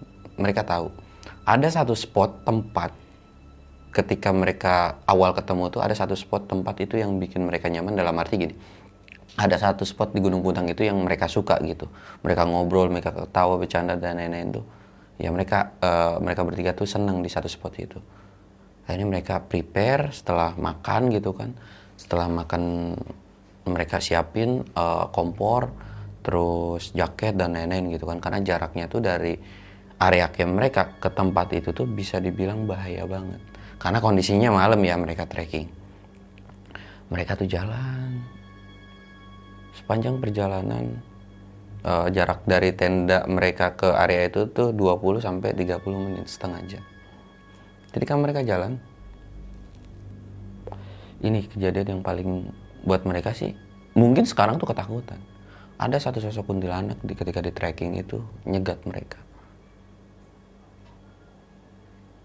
[0.40, 0.88] mereka tahu.
[1.44, 2.92] Ada satu spot tempat
[3.92, 8.16] ketika mereka awal ketemu tuh ada satu spot tempat itu yang bikin mereka nyaman dalam
[8.16, 8.56] arti gini.
[9.34, 11.90] Ada satu spot di Gunung Puntang itu yang mereka suka gitu.
[12.22, 14.64] Mereka ngobrol mereka ketawa bercanda dan lain-lain tuh.
[15.20, 17.98] Ya mereka uh, mereka bertiga tuh senang di satu spot itu
[18.84, 21.56] akhirnya mereka prepare setelah makan gitu kan.
[21.96, 22.94] Setelah makan
[23.64, 25.72] mereka siapin uh, kompor
[26.24, 28.20] terus jaket dan lain-lain gitu kan.
[28.20, 29.36] Karena jaraknya tuh dari
[30.00, 33.40] area camp mereka ke tempat itu tuh bisa dibilang bahaya banget.
[33.80, 35.68] Karena kondisinya malam ya mereka trekking.
[37.12, 38.20] Mereka tuh jalan.
[39.76, 41.00] Sepanjang perjalanan
[41.84, 46.84] uh, jarak dari tenda mereka ke area itu tuh 20 sampai 30 menit setengah jam.
[48.02, 48.82] Kan mereka jalan.
[51.22, 52.50] Ini kejadian yang paling
[52.84, 53.54] buat mereka sih
[53.94, 55.22] mungkin sekarang tuh ketakutan.
[55.78, 59.18] Ada satu sosok kuntilanak di ketika di trekking itu nyegat mereka.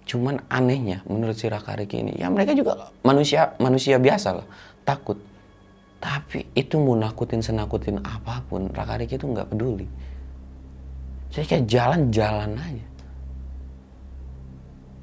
[0.10, 4.48] Cuman anehnya menurut si Raka Riki ini, ya mereka juga manusia manusia biasa lah,
[4.82, 5.22] takut
[6.00, 9.86] tapi itu mau nakutin senakutin apa pun, Raka Riki itu nggak peduli.
[11.30, 12.86] Saya kayak jalan-jalan aja.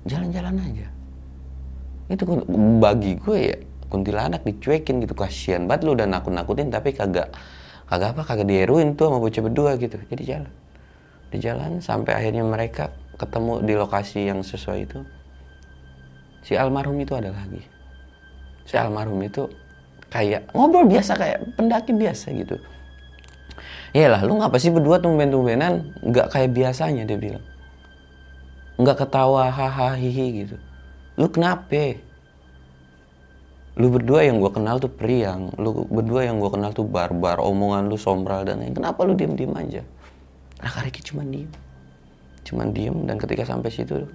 [0.07, 0.87] Jalan-jalan aja.
[2.07, 2.23] Itu
[2.79, 3.57] bagi gue ya
[3.91, 7.31] kuntilanak dicuekin gitu kasihan banget lu udah nakut-nakutin tapi kagak
[7.87, 9.99] kagak apa kagak dieruin tuh sama bocah berdua gitu.
[10.07, 10.53] Jadi jalan.
[11.31, 14.99] Di jalan sampai akhirnya mereka ketemu di lokasi yang sesuai itu.
[16.47, 17.63] Si almarhum itu ada lagi.
[18.63, 19.51] Si almarhum itu
[20.11, 22.57] kayak ngobrol biasa kayak pendaki biasa gitu
[23.97, 27.45] lah lu ngapa sih berdua tumben-tumbenan nggak kayak biasanya dia bilang
[28.77, 30.57] nggak ketawa hahaha hihi gitu.
[31.17, 31.97] Lu kenapa?
[33.77, 35.53] Lu berdua yang gue kenal tuh periang.
[35.57, 37.41] Lu berdua yang gue kenal tuh barbar.
[37.41, 39.83] Omongan lu sombral dan lain kenapa lu diem diem aja?
[40.61, 41.49] Raka Riki cuma diem.
[42.45, 44.09] Cuma diem dan ketika sampai situ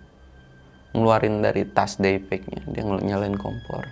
[0.92, 3.88] ngeluarin dari tas daypacknya dia nyalain kompor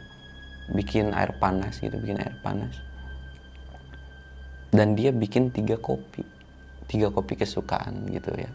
[0.75, 2.75] bikin air panas gitu bikin air panas.
[4.69, 6.21] Dan dia bikin tiga kopi
[6.89, 8.49] tiga kopi kesukaan gitu ya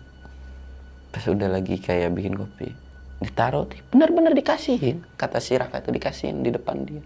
[1.14, 2.74] pas udah lagi kayak bikin kopi
[3.22, 5.06] ditaruh benar-benar dikasihin.
[5.14, 7.00] Kata si Raka itu dikasihin di depan dia.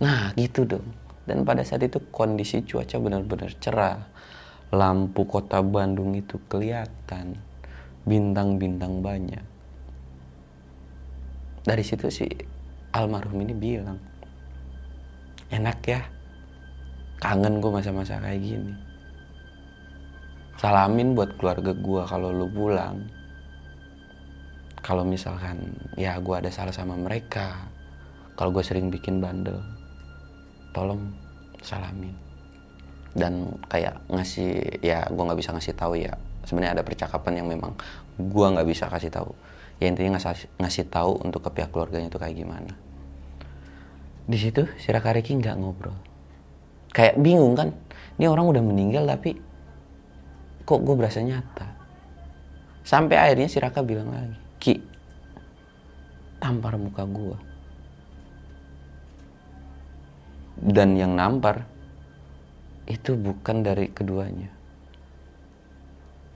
[0.00, 0.88] Nah gitu dong.
[1.28, 4.08] Dan pada saat itu kondisi cuaca benar-benar cerah.
[4.72, 7.38] Lampu kota Bandung itu kelihatan.
[8.08, 9.44] Bintang-bintang banyak.
[11.60, 12.32] Dari situ sih
[12.96, 14.00] almarhum ini bilang
[15.52, 16.00] enak ya.
[17.20, 18.89] Kangen gue masa-masa kayak gini
[20.60, 23.08] salamin buat keluarga gue kalau lu pulang.
[24.84, 27.64] Kalau misalkan ya gue ada salah sama mereka
[28.36, 29.56] kalau gue sering bikin bandel
[30.76, 31.16] tolong
[31.64, 32.12] salamin.
[33.16, 36.12] Dan kayak ngasih ya gue nggak bisa ngasih tahu ya
[36.44, 37.72] sebenarnya ada percakapan yang memang
[38.20, 39.32] gue nggak bisa kasih tahu.
[39.80, 42.76] Ya intinya ngasih, ngasih tahu untuk ke pihak keluarganya itu kayak gimana.
[44.28, 45.96] Di situ si Raka Riki nggak ngobrol.
[46.92, 47.72] Kayak bingung kan
[48.20, 49.49] ini orang udah meninggal tapi
[50.70, 51.66] kok gue berasa nyata?
[52.86, 54.78] Sampai akhirnya si Raka bilang lagi Ki
[56.40, 57.36] tampar muka gua.
[60.60, 61.64] Dan yang nampar
[62.88, 64.48] itu bukan dari keduanya.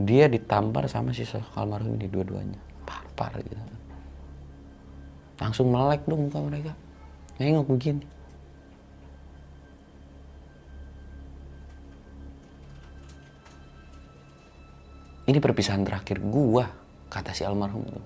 [0.01, 1.25] Dia ditampar sama si
[1.57, 2.61] almarhum ini dua-duanya.
[2.85, 3.57] Parpar gitu.
[5.41, 6.73] Langsung melek dong muka mereka.
[7.41, 8.14] Nengok begini
[15.25, 16.69] ini perpisahan terakhir gua
[17.09, 18.01] kata si almarhum itu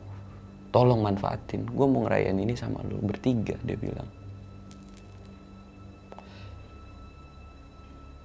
[0.70, 4.06] tolong manfaatin gua mau ngerayain ini sama lu bertiga dia bilang.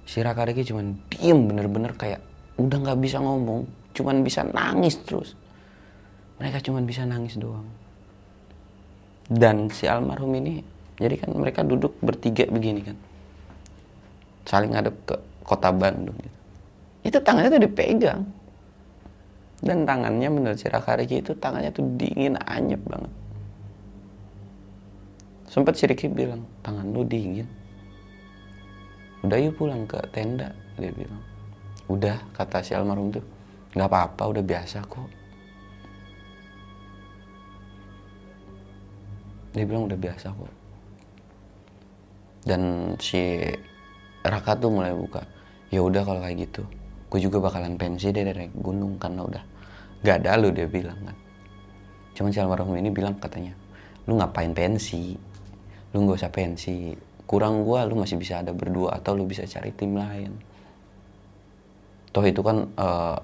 [0.04, 2.22] Si Raka Riki cuman diem bener-bener kayak
[2.54, 5.34] udah nggak bisa ngomong cuman bisa nangis terus.
[6.38, 7.66] Mereka cuman bisa nangis doang.
[9.26, 10.62] Dan si almarhum ini
[11.00, 12.94] jadi kan mereka duduk bertiga begini kan.
[14.46, 16.38] Saling ngadep ke kota Bandung gitu.
[17.04, 18.20] itu tangannya tuh dipegang
[19.64, 23.08] dan tangannya menurut si Raka Riki itu tangannya tuh dingin anyep banget.
[25.48, 27.48] Sempat si Riki bilang tangan lu dingin.
[29.24, 31.22] Udah yuk pulang ke tenda dia bilang.
[31.88, 33.24] Udah kata si almarhum tuh.
[33.72, 35.08] Nggak apa-apa udah biasa kok.
[39.56, 40.52] Dia bilang udah biasa kok.
[42.44, 43.40] Dan si
[44.20, 45.24] Raka tuh mulai buka.
[45.72, 46.68] Ya udah kalau kayak gitu
[47.14, 49.42] gue juga bakalan pensi deh dari gunung karena udah
[50.04, 51.16] gak ada lu dia bilang kan.
[52.14, 53.56] Cuman si almarhum ini bilang katanya
[54.04, 55.16] lu ngapain pensi?
[55.96, 56.92] Lu nggak usah pensi.
[57.24, 60.36] Kurang gua lu masih bisa ada berdua atau lu bisa cari tim lain.
[62.12, 63.18] Toh itu kan uh,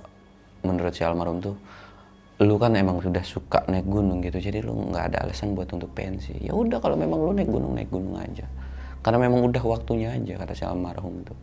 [0.65, 1.55] menurut si almarhum tuh
[2.41, 4.41] lu kan emang sudah suka naik gunung gitu.
[4.41, 6.33] Jadi lu nggak ada alasan buat untuk pensi.
[6.41, 8.49] Ya udah kalau memang lu naik gunung naik gunung aja.
[9.05, 11.37] Karena memang udah waktunya aja kata si almarhum tuh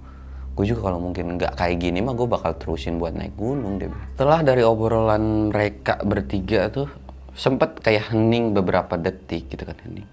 [0.57, 3.93] gue juga kalau mungkin nggak kayak gini mah gue bakal terusin buat naik gunung deh
[4.17, 6.89] setelah dari obrolan mereka bertiga tuh
[7.37, 10.09] sempet kayak hening beberapa detik gitu kan hening.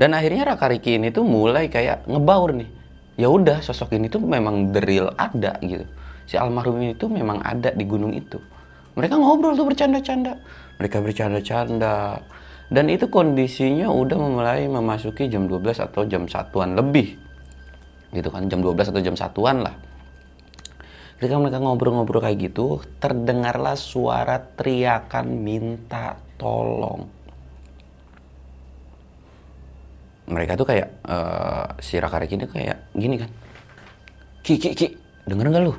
[0.00, 2.70] Dan akhirnya Raka Riki ini tuh mulai kayak ngebaur nih.
[3.20, 5.84] Ya udah sosok ini tuh memang real ada gitu.
[6.24, 8.40] Si almarhum ini tuh memang ada di gunung itu.
[8.96, 10.40] Mereka ngobrol tuh bercanda-canda.
[10.80, 12.24] Mereka bercanda-canda.
[12.72, 17.20] Dan itu kondisinya udah mulai memasuki jam 12 atau jam satuan lebih
[18.10, 19.74] gitu kan jam 12 atau jam satuan lah.
[21.20, 27.06] Ketika mereka ngobrol-ngobrol kayak gitu terdengarlah suara teriakan minta tolong.
[30.30, 33.30] Mereka tuh kayak uh, si Raka Reki ini kayak gini kan.
[34.40, 34.86] Ki, Ki, Ki,
[35.28, 35.74] denger gak lu?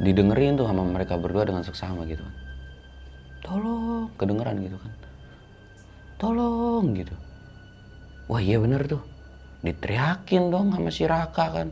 [0.00, 2.34] Didengerin tuh sama mereka berdua dengan seksama gitu kan.
[3.42, 4.92] Tolong, kedengeran gitu kan.
[6.16, 7.12] Tolong gitu.
[8.30, 9.11] Wah iya bener tuh
[9.62, 11.68] Diteriakin dong sama si Raka kan.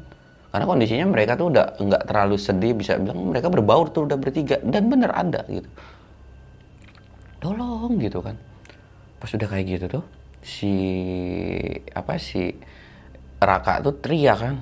[0.51, 4.59] Karena kondisinya mereka tuh udah nggak terlalu sedih Bisa bilang mereka berbaur tuh udah bertiga.
[4.63, 5.69] Dan bener ada gitu.
[7.43, 8.39] Tolong gitu kan.
[9.19, 10.05] Pas udah kayak gitu tuh
[10.41, 10.73] si
[11.93, 12.55] apa si
[13.43, 14.57] Raka tuh teriak kan.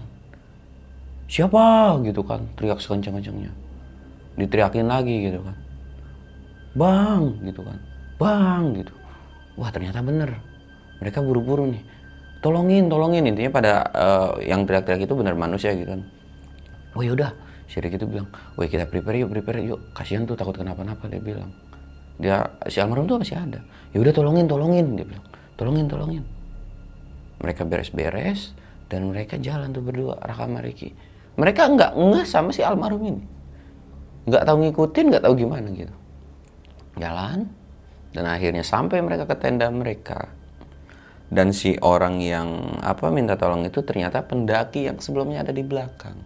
[1.29, 1.97] Siapa?
[2.03, 2.49] Gitu kan.
[2.57, 3.69] Teriak sekencang-kencangnya
[4.39, 5.57] diteriakin lagi gitu kan.
[6.79, 7.23] Bang!
[7.43, 7.79] Gitu kan.
[8.23, 8.63] Bang!
[8.79, 8.95] Gitu.
[9.59, 10.39] Wah ternyata bener.
[11.03, 11.83] Mereka buru-buru nih
[12.41, 13.25] tolongin tolongin.
[13.27, 16.03] Intinya pada uh, yang teriak-teriak itu bener manusia gitu kan.
[16.97, 17.31] Oh yaudah
[17.69, 19.81] si Ricky itu bilang woi kita prepare yuk prepare yuk.
[19.93, 21.51] Kasihan tuh takut kenapa-napa dia bilang.
[22.19, 23.63] Dia si almarhum tuh masih ada.
[23.95, 25.27] Ya udah tolongin tolongin dia bilang.
[25.55, 26.25] Tolongin tolongin.
[27.39, 28.57] Mereka beres-beres
[28.91, 30.91] dan mereka jalan tuh berdua Raka Mariki
[31.39, 33.23] mereka nggak nggak sama si almarhum ini.
[34.27, 35.95] Nggak tahu ngikutin nggak tahu gimana gitu.
[36.99, 37.47] Jalan
[38.11, 40.35] dan akhirnya sampai mereka ke tenda mereka
[41.29, 46.17] dan si orang yang apa minta tolong itu ternyata pendaki yang sebelumnya ada di belakang.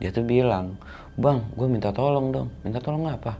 [0.00, 0.80] Dia tuh bilang
[1.20, 2.48] bang gue minta tolong dong.
[2.64, 3.36] Minta tolong apa?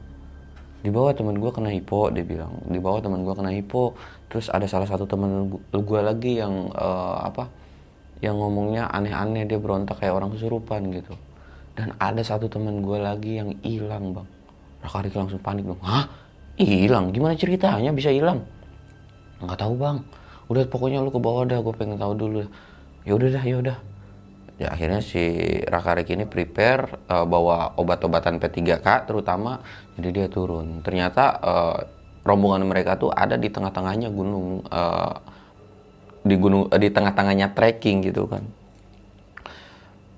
[0.85, 2.53] Di bawah teman gue kena hipo dia bilang.
[2.69, 3.97] Di bawah teman gue kena hipo.
[4.29, 7.49] Terus ada salah satu teman gue lagi yang uh, apa
[8.21, 11.17] yang ngomongnya aneh-aneh dia berontak kayak orang kesurupan gitu.
[11.73, 14.29] Dan ada satu teman gue lagi yang hilang bang.
[14.85, 16.05] Raka langsung panik dong hah?
[16.61, 17.09] Hilang?
[17.17, 17.89] Gimana ceritanya?
[17.89, 18.45] Bisa hilang?
[19.41, 19.99] Nggak tahu bang
[20.49, 22.43] udah pokoknya lu ke bawah dah gue pengen tahu dulu.
[23.05, 23.79] Ya udah dah ya udah.
[24.59, 25.23] Ya akhirnya si
[25.71, 29.63] Raka ini prepare uh, bawa obat-obatan P3K terutama.
[29.95, 30.83] Jadi dia turun.
[30.83, 31.79] Ternyata uh,
[32.27, 35.15] rombongan mereka tuh ada di tengah-tengahnya gunung uh,
[36.27, 38.43] di gunung uh, di tengah-tengahnya trekking gitu kan.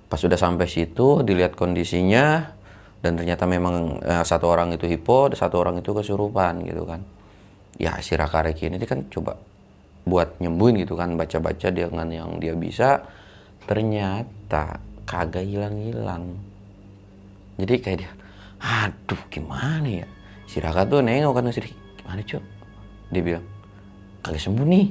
[0.09, 2.57] Pas sudah sampai situ dilihat kondisinya
[3.05, 7.05] dan ternyata memang uh, satu orang itu hipo satu orang itu kesurupan gitu kan.
[7.77, 9.50] Ya si Raka ini kan coba
[10.05, 13.05] buat nyembuhin gitu kan baca-baca dengan yang dia bisa
[13.69, 16.35] ternyata kagak hilang-hilang.
[17.61, 18.13] Jadi kayak dia
[18.61, 20.07] aduh gimana ya?
[20.45, 21.61] Si Raka tuh nengok kan si
[22.01, 22.45] gimana cok
[23.13, 23.47] dia bilang
[24.25, 24.87] kagak sembuh nih.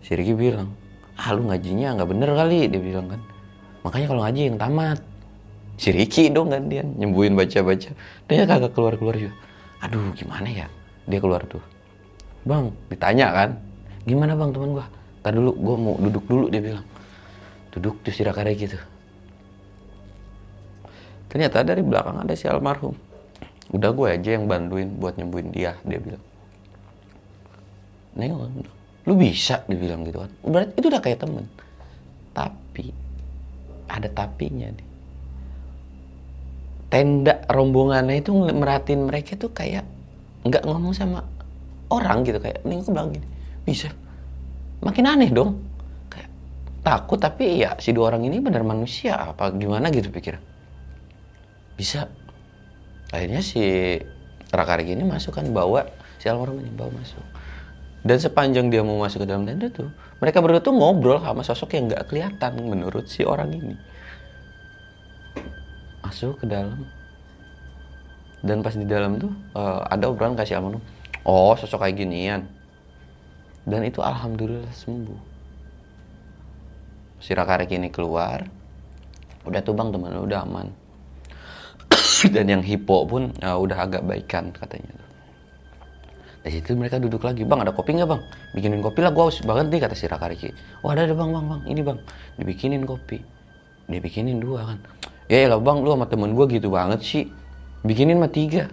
[0.00, 0.72] Si Ricky bilang
[1.20, 3.20] ah lu ngajinya nggak bener kali dia bilang kan.
[3.86, 4.98] Makanya kalau ngaji yang tamat.
[5.80, 7.92] Si Ricky dong kan dia nyembuhin baca-baca.
[8.28, 9.36] Dia kagak keluar-keluar juga.
[9.80, 10.66] Aduh gimana ya?
[11.08, 11.62] Dia keluar tuh.
[12.44, 13.50] Bang ditanya kan
[14.04, 14.86] gimana bang teman gua?
[15.20, 16.86] Tadi dulu gua mau duduk dulu dia bilang.
[17.70, 18.78] Duduk tuh si Rakare gitu.
[21.30, 22.96] Ternyata dari belakang ada si almarhum.
[23.70, 26.24] Udah gue aja yang bantuin buat nyembuhin dia dia bilang.
[28.18, 28.66] Nengok
[29.06, 30.30] lu bisa dibilang gitu kan.
[30.42, 31.46] Berarti itu udah kayak temen.
[32.34, 32.90] Tapi
[33.86, 34.88] ada tapinya nih.
[36.90, 39.86] Tenda rombongannya itu merhatiin mereka tuh kayak
[40.42, 41.22] nggak ngomong sama
[41.94, 42.42] orang gitu.
[42.42, 43.28] Kayak nengok ke belakang gini
[43.70, 43.94] bisa.
[44.82, 45.62] Makin aneh dong.
[46.10, 46.30] Kayak
[46.82, 49.14] takut tapi ya si dua orang ini benar manusia.
[49.14, 50.42] Apa gimana gitu pikir
[51.78, 52.10] bisa.
[53.14, 53.62] Akhirnya si
[54.50, 55.86] Rakarik ini masuk kan bawa
[56.18, 57.22] si almarhum ini bawa masuk.
[58.02, 61.76] Dan sepanjang dia mau masuk ke dalam tenda tuh mereka berdua tuh ngobrol sama sosok
[61.76, 63.76] yang nggak kelihatan menurut si orang ini.
[66.02, 66.82] Masuk ke dalam.
[68.40, 70.82] Dan pas di dalam tuh eh, ada obrolan kasih almarhum
[71.24, 72.48] oh sosok kayak ginian
[73.68, 75.20] dan itu alhamdulillah sembuh
[77.20, 78.44] si Rakarik ini keluar
[79.44, 80.68] udah tuh bang teman udah aman
[82.34, 84.94] dan yang hipo pun uh, udah agak baikan katanya.
[86.40, 88.22] Dari situ mereka duduk lagi, bang ada kopi nggak bang?
[88.56, 90.48] Bikinin kopi lah, gue haus banget nih kata si Raka Riki.
[90.80, 91.98] Wah ada ada bang bang bang, ini bang,
[92.40, 93.20] dibikinin kopi,
[93.84, 94.78] dia bikinin dua kan.
[95.28, 97.28] Ya lah bang, lu sama temen gue gitu banget sih,
[97.84, 98.72] bikinin mah tiga.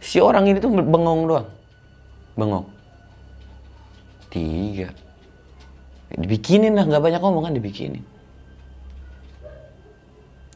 [0.00, 1.48] Si orang ini tuh bengong doang,
[2.40, 2.66] bengong.
[4.32, 4.88] Tiga,
[6.16, 8.00] dibikinin lah, nggak banyak ngomong kan dibikinin.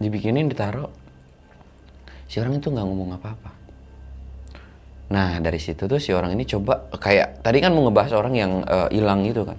[0.01, 0.89] Dibikinin ditaruh,
[2.25, 3.53] si orang itu nggak ngomong apa-apa.
[5.13, 8.53] Nah dari situ tuh si orang ini coba kayak tadi kan mau ngebahas orang yang
[8.65, 9.59] eh, hilang itu kan.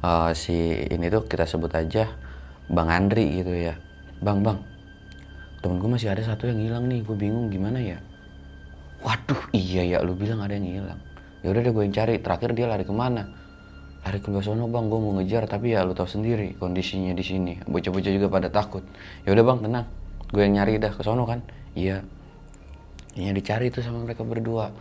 [0.00, 0.56] Eh, si
[0.88, 2.06] ini tuh kita sebut aja
[2.70, 3.74] Bang Andri gitu ya.
[4.22, 4.62] Bang bang,
[5.64, 7.98] temen gue masih ada satu yang hilang nih, gue bingung gimana ya.
[9.00, 11.00] Waduh iya ya lu bilang ada yang hilang.
[11.40, 12.20] Ya udah deh gue yang cari.
[12.20, 13.28] Terakhir dia lari ke mana?
[14.00, 17.52] Lari ke sono bang, gue mau ngejar tapi ya lu tahu sendiri kondisinya di sini.
[17.68, 18.80] Bocah-bocah juga pada takut.
[19.28, 19.86] Ya udah bang tenang,
[20.32, 21.44] gue yang nyari dah ke sono kan.
[21.76, 22.00] Iya,
[23.14, 24.72] yang dicari itu sama mereka berdua.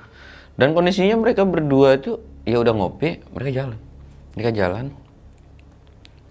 [0.56, 3.80] Dan kondisinya mereka berdua itu ya udah ngopi mereka jalan.
[4.36, 4.86] Mereka jalan.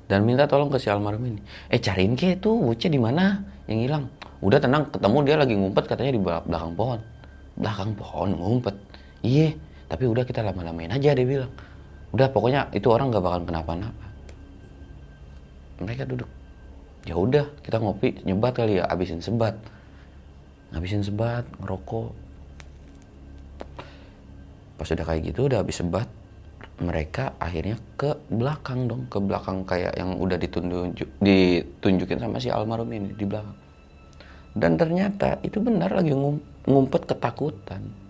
[0.09, 1.41] Dan minta tolong ke si almarhum ini.
[1.69, 3.45] Eh cariin ke itu bocah di mana?
[3.69, 4.05] Yang hilang.
[4.41, 4.89] Udah tenang.
[4.89, 7.01] Ketemu dia lagi ngumpet katanya di belak- belakang pohon.
[7.61, 8.77] Belakang pohon ngumpet.
[9.21, 9.53] Iya
[9.89, 11.53] tapi udah kita lama-lamain aja dia bilang.
[12.13, 14.07] Udah pokoknya itu orang gak bakal kenapa-napa.
[15.81, 16.29] Mereka duduk.
[17.09, 19.57] Ya udah kita ngopi nyebat kali ya abisin sebat.
[20.77, 22.13] Ngabisin sebat ngerokok.
[24.77, 26.09] Pas udah kayak gitu udah habis sebat
[26.79, 29.09] mereka akhirnya ke belakang dong.
[29.09, 33.57] Ke belakang kayak yang udah ditunjuk ditunjukin sama si almarhum ini di belakang.
[34.53, 38.08] Dan ternyata itu benar lagi ngum- ngumpet ketakutan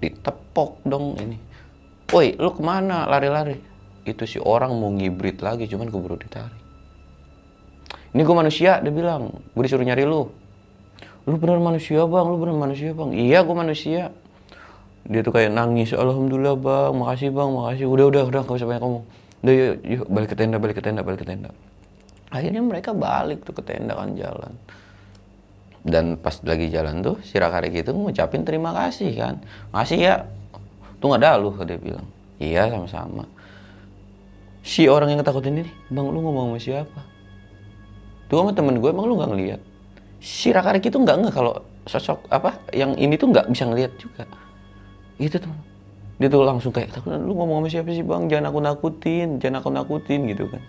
[0.00, 1.38] ditepok dong ini.
[2.12, 3.08] Woi lu ke mana?
[3.08, 3.58] Lari-lari.
[4.06, 6.62] Itu si orang mau ngibrit lagi cuman keburu ditarik.
[8.14, 9.34] Ini gue manusia dia bilang.
[9.52, 10.30] Gue disuruh nyari lu.
[11.26, 12.26] Lu bener manusia bang?
[12.30, 13.10] Lu bener manusia bang?
[13.10, 14.02] Iya gue manusia.
[15.06, 16.92] Dia tuh kayak nangis alhamdulillah bang.
[16.94, 17.50] Makasih bang.
[17.50, 17.84] Makasih.
[17.90, 19.04] Udah udah udah gak usah banyak ngomong.
[19.42, 21.50] Udah yuk, yuk balik ke tenda balik ke tenda balik ke tenda.
[22.30, 24.54] Akhirnya mereka balik tuh ke tenda kan jalan
[25.86, 29.34] dan pas lagi jalan tuh si Rakari gitu ngucapin terima kasih kan.
[29.70, 30.14] Makasih ya.
[30.98, 32.06] Tuh nggak ada lu dia bilang.
[32.42, 33.24] Iya sama-sama.
[34.66, 37.00] Si orang yang ketakutin ini bang lu ngomong sama siapa?
[38.26, 39.60] Tuh sama temen gue emang lu nggak ngeliat?
[40.18, 44.26] Si Rakarik itu nggak nggak kalau sosok apa yang ini tuh nggak bisa ngeliat juga.
[45.22, 45.54] Itu tuh.
[46.18, 48.26] Dia tuh langsung kayak takut lu ngomong sama siapa sih bang?
[48.26, 50.62] Jangan aku nakutin jangan aku nakutin gitu kan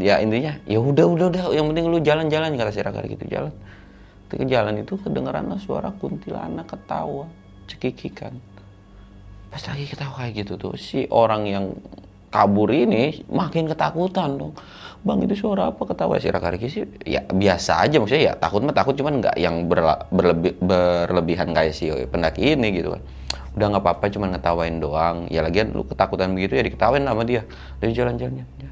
[0.00, 3.52] ya intinya ya udah udah udah yang penting lu jalan-jalan kata si Rakarik itu jalan.
[4.32, 7.28] Ketika jalan itu kedengeranlah suara kuntilanak ketawa
[7.68, 8.32] cekikikan.
[9.52, 11.76] Pas lagi ketawa kayak gitu tuh si orang yang
[12.32, 14.56] kabur ini makin ketakutan dong.
[15.04, 15.84] Bang itu suara apa?
[15.84, 19.68] ketawa si Rakariki sih ya biasa aja maksudnya ya takut mah takut cuman nggak yang
[19.68, 23.02] berla- berlebi- berlebihan kayak si pendaki ini gitu kan.
[23.52, 25.28] Udah nggak apa-apa cuman ngetawain doang.
[25.28, 27.44] Ya lagian lu ketakutan begitu ya diketawain sama dia.
[27.84, 28.71] Dari jalan-jalannya ya.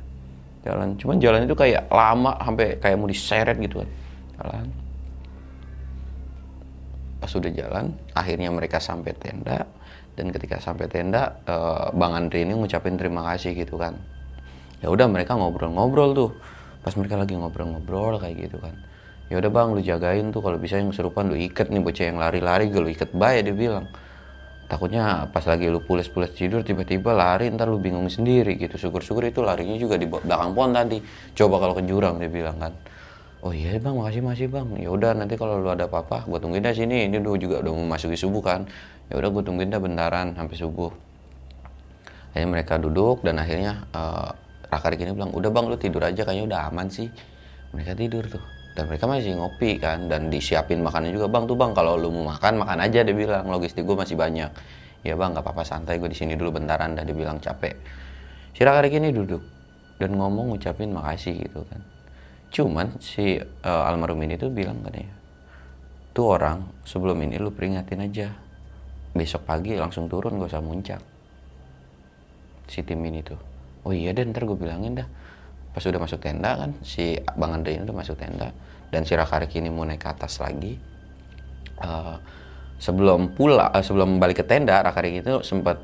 [0.65, 0.97] Jalan.
[0.97, 3.91] Cuman jalan itu kayak lama sampai kayak mau diseret gitu kan.
[4.41, 4.67] Jalan.
[7.21, 7.85] Pas udah jalan
[8.17, 9.65] akhirnya mereka sampai tenda.
[10.17, 13.97] Dan ketika sampai tenda eh, bang Andri ini ngucapin terima kasih gitu kan.
[14.81, 16.31] Ya udah mereka ngobrol-ngobrol tuh.
[16.81, 18.77] Pas mereka lagi ngobrol-ngobrol kayak gitu kan.
[19.29, 20.41] Ya udah bang lu jagain tuh.
[20.45, 23.55] Kalau bisa yang kesurupan lu ikat nih bocah yang lari-lari gue lu ikat baik dia
[23.57, 23.87] bilang
[24.71, 28.79] takutnya pas lagi lu pules-pules tidur tiba-tiba lari ntar lu bingung sendiri gitu.
[28.79, 31.03] Syukur-syukur itu larinya juga di belakang pohon tadi.
[31.35, 32.73] Coba kalau ke jurang dia bilang kan.
[33.43, 34.67] Oh iya bang makasih makasih bang.
[34.79, 37.11] Ya udah nanti kalau lu ada apa-apa gua tungguin dah sini.
[37.11, 38.71] Ini udah juga udah mau masuki subuh kan.
[39.11, 40.95] Ya udah gua tungguin dah bentaran sampai subuh.
[42.31, 44.31] Akhirnya mereka duduk dan akhirnya eh
[44.71, 46.23] Rakarik ini bilang udah bang lu tidur aja.
[46.23, 47.11] Kayaknya udah aman sih.
[47.75, 51.27] Mereka tidur tuh dan mereka masih ngopi kan dan disiapin makannya juga.
[51.27, 53.47] Bang tuh bang kalau lu mau makan makan aja dia bilang.
[53.51, 54.51] Logistik gue masih banyak.
[55.03, 57.75] Ya bang nggak apa-apa santai gue di sini dulu bentaran dah dia bilang capek.
[58.55, 59.43] Si Rakarik ini duduk
[59.99, 61.81] dan ngomong ngucapin makasih gitu kan.
[62.51, 65.15] Cuman si eh, almarhum ini tuh bilang katanya
[66.11, 68.29] tuh orang sebelum ini lu peringatin aja.
[69.11, 71.03] Besok pagi langsung turun gak usah muncak.
[72.71, 73.51] Si tim ini tuh
[73.85, 75.09] oh iya deh ntar gue bilangin dah
[75.81, 78.53] pas udah masuk tenda kan si bang Andre ini udah masuk tenda
[78.93, 80.77] dan si Rakarik ini mau naik ke atas lagi.
[81.81, 82.17] Eh,
[82.77, 85.81] sebelum pula eh, sebelum balik ke tenda Rakarik itu sempat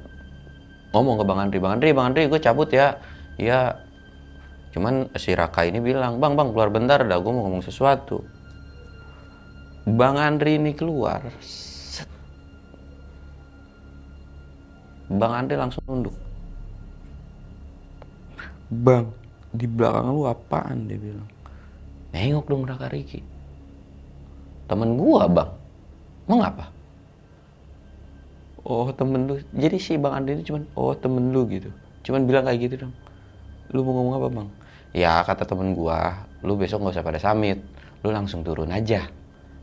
[0.93, 3.01] ngomong ke bang Andri bang Andri bang Andri gue cabut ya.
[3.41, 3.81] Iya.
[4.77, 8.21] Cuman si Raka ini bilang bang bang keluar bentar dah gue mau ngomong sesuatu.
[9.89, 11.25] Bang Andri ini keluar
[15.09, 16.13] bang Andri langsung nunduk.
[18.67, 19.15] Bang,
[19.57, 21.29] di belakang lu apaan dia bilang.
[22.13, 23.21] Nengok dong Raka Riki.
[24.69, 25.51] Temen gua bang.
[26.29, 26.65] Mau ngapa?
[28.67, 29.41] Oh temen lu.
[29.55, 31.71] Jadi si Bang Andi ini cuman, oh temen lu gitu.
[32.05, 32.95] Cuman bilang kayak gitu dong.
[33.73, 34.49] Lu mau ngomong apa bang?
[34.97, 37.63] Ya kata temen gua, lu besok nggak usah pada summit.
[38.03, 39.07] Lu langsung turun aja.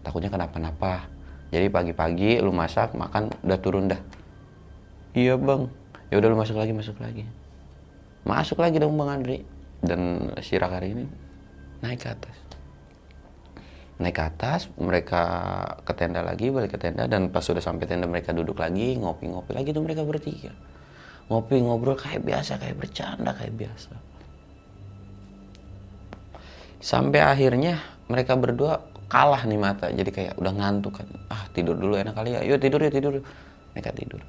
[0.03, 1.07] Takutnya kenapa-napa.
[1.53, 4.01] Jadi pagi-pagi lu masak, makan, udah turun dah.
[5.13, 5.69] Iya bang.
[6.09, 7.27] Ya udah lu masuk lagi, masuk lagi
[8.23, 9.37] masuk lagi dong bang Andri
[9.83, 11.05] dan si Rakari ini
[11.83, 12.35] naik ke atas.
[13.99, 15.21] Naik ke atas mereka
[15.83, 19.51] ke tenda lagi balik ke tenda dan pas sudah sampai tenda mereka duduk lagi ngopi-ngopi
[19.51, 20.55] lagi tuh mereka bertiga.
[21.27, 23.91] Ngopi ngobrol kayak biasa kayak bercanda kayak biasa.
[26.83, 27.79] Sampai akhirnya
[28.11, 31.07] mereka berdua kalah nih mata jadi kayak udah ngantuk kan.
[31.27, 32.41] Ah tidur dulu enak kali ya.
[32.43, 33.13] Yuk tidur yuk tidur.
[33.75, 34.21] Mereka tidur.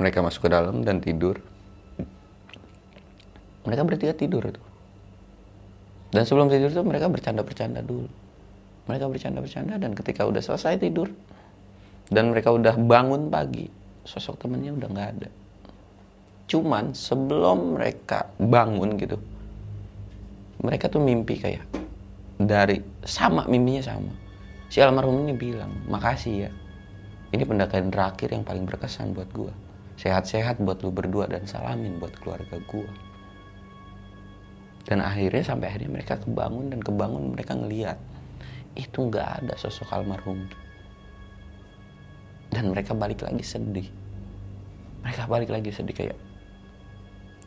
[0.00, 1.40] Mereka masuk ke dalam dan tidur
[3.64, 4.62] mereka bertiga tidur itu.
[6.10, 8.08] Dan sebelum tidur tuh mereka bercanda-bercanda dulu.
[8.90, 11.06] Mereka bercanda-bercanda dan ketika udah selesai tidur
[12.10, 13.70] dan mereka udah bangun pagi
[14.02, 15.28] sosok temennya udah nggak ada.
[16.50, 19.18] Cuman sebelum mereka bangun gitu
[20.60, 21.64] mereka tuh mimpi kayak
[22.36, 24.12] dari sama mimpinya sama.
[24.66, 26.50] Si almarhum ini bilang makasih ya
[27.30, 29.54] ini pendakian terakhir yang paling berkesan buat gua.
[29.94, 32.88] Sehat-sehat buat lu berdua dan salamin buat keluarga gua
[34.88, 37.98] dan akhirnya sampai akhirnya mereka kebangun dan kebangun mereka ngeliat
[38.78, 40.46] itu nggak ada sosok almarhum.
[42.50, 43.86] Dan mereka balik lagi sedih.
[45.06, 46.18] Mereka balik lagi sedih kayak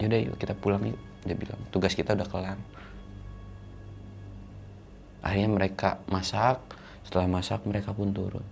[0.01, 1.59] yaudah yuk kita pulang yuk dia bilang.
[1.71, 2.59] Tugas kita udah kelar.
[5.23, 6.59] Akhirnya mereka masak.
[7.03, 8.45] Setelah masak mereka pun turun.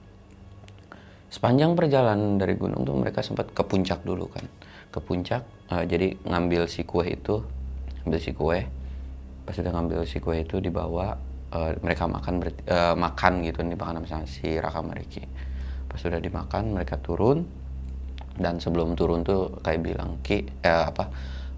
[1.31, 4.43] Sepanjang perjalanan dari gunung tuh mereka sempat ke puncak dulu kan.
[4.91, 7.39] Ke puncak eh, jadi ngambil si kue itu
[8.05, 8.65] ambil si kue.
[9.45, 11.17] Pas udah ngambil si kue itu dibawa
[11.53, 15.23] eh, mereka makan ber- eh, makan gitu nih makan sama si Raka Mariki
[15.91, 17.43] pas sudah dimakan mereka turun.
[18.31, 21.11] Dan sebelum turun tuh kayak bilang ki eh, apa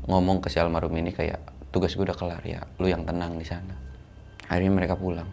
[0.10, 3.46] ngomong ke si almarhum ini kayak tugas gue udah kelar ya lu yang tenang di
[3.46, 3.74] sana
[4.50, 5.30] akhirnya mereka pulang.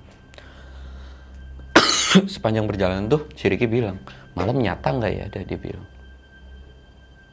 [2.34, 3.98] Sepanjang perjalanan tuh si Riki bilang
[4.36, 5.24] malam nyata nggak ya?
[5.32, 5.86] Dia, dia bilang.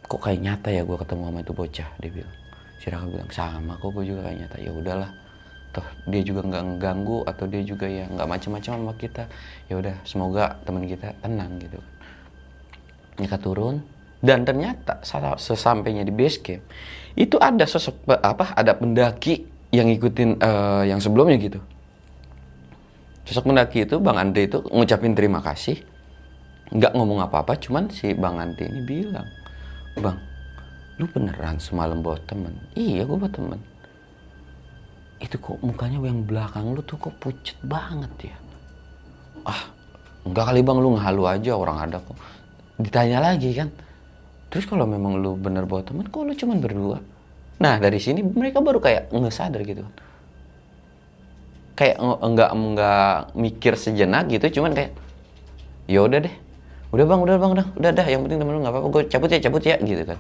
[0.08, 1.90] Kok kayak nyata ya gue ketemu sama itu bocah?
[2.00, 2.36] Dia bilang
[2.88, 4.58] si Raka bilang sama kok gue juga kayak nyata.
[4.64, 5.12] Ya udahlah.
[5.76, 9.28] Toh dia juga nggak ngeganggu atau dia juga ya nggak macam-macam sama kita.
[9.68, 11.84] Ya udah semoga teman kita tenang gitu
[13.18, 13.82] mereka turun
[14.22, 16.64] dan ternyata sa- sesampainya di base camp
[17.18, 21.60] itu ada sosok apa ada pendaki yang ngikutin eh, yang sebelumnya gitu.
[23.28, 25.82] Sosok pendaki itu bang Andre itu ngucapin terima kasih
[26.72, 29.28] nggak ngomong apa-apa cuman si bang Andre ini bilang
[29.98, 30.18] bang
[30.98, 32.58] lu beneran semalam bawa temen?
[32.74, 33.60] Iya gue bawa temen.
[35.22, 38.38] Itu kok mukanya yang belakang lu tuh kok pucet banget ya?
[39.46, 39.70] Ah
[40.26, 40.78] enggak kali bang.
[40.82, 42.18] Lu ngehalu aja orang ada kok.
[42.82, 43.70] Ditanya lagi kan?
[44.50, 46.98] Terus kalau memang lu bener bawa temen kok lu cuman berdua?
[47.62, 49.94] Nah dari sini mereka baru kayak ngesadar gitu kan.
[51.78, 54.98] Kayak enggak enggak mikir sejenak gitu cuman kayak
[55.86, 56.36] ya udah deh.
[56.90, 57.22] Udah bang.
[57.22, 57.52] Udah bang.
[57.54, 58.08] Udah udah dah.
[58.10, 58.90] Yang penting temen lu nggak apa-apa.
[58.90, 60.18] Gue cabut ya cabut ya gitu kan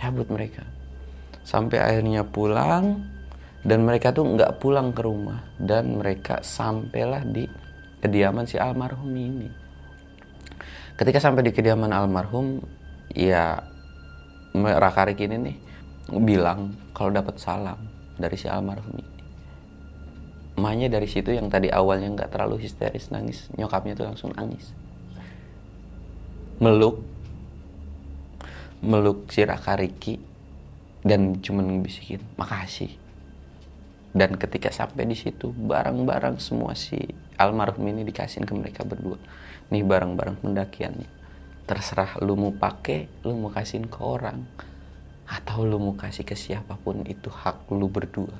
[0.00, 0.64] cabut mereka.
[1.44, 3.04] Sampai akhirnya pulang
[3.60, 5.44] dan mereka tuh nggak pulang ke rumah.
[5.60, 7.44] Dan mereka sampailah di
[8.00, 9.48] kediaman si almarhum ini.
[10.96, 12.64] Ketika sampai di kediaman almarhum
[13.12, 13.60] ya
[14.56, 15.56] me- Raka Riki ini nih
[16.24, 17.76] bilang kalau dapat salam
[18.16, 19.16] dari si almarhum ini.
[20.60, 24.76] Emaknya dari situ yang tadi awalnya nggak terlalu histeris nangis nyokapnya tuh langsung nangis.
[26.60, 27.00] Meluk
[28.80, 30.16] meluk si Raka Riki
[31.04, 32.92] dan cuman bisikin makasih.
[34.10, 36.98] Dan ketika sampai di situ barang-barang semua si
[37.38, 39.20] almarhum ini dikasihin ke mereka berdua.
[39.70, 41.08] Nih barang-barang pendakiannya.
[41.68, 44.42] Terserah lu mau pakai lu mau kasihin ke orang
[45.30, 48.34] atau lu mau kasih ke siapa pun itu hak lu berdua.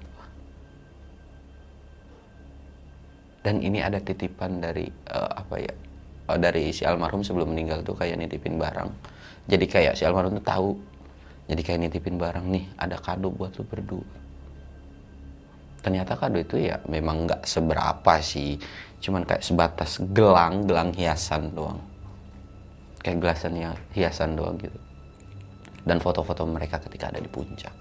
[3.41, 5.73] Dan ini ada titipan dari eh, apa ya
[6.35, 8.91] eh, dari si almarhum sebelum meninggal tuh kayak nitipin barang
[9.51, 10.71] jadi kayak si almarhum tuh tahu.
[11.51, 14.07] Jadi kayak nitipin barang nih ada kado buat lu berdua.
[15.83, 18.55] Ternyata kado itu ya memang nggak seberapa sih.
[19.03, 21.83] Cuman kayak sebatas gelang gelang hiasan doang.
[23.03, 24.79] Kayak gelasan ya hiasan doang gitu.
[25.83, 27.75] Dan foto-foto mereka ketika ada di puncak.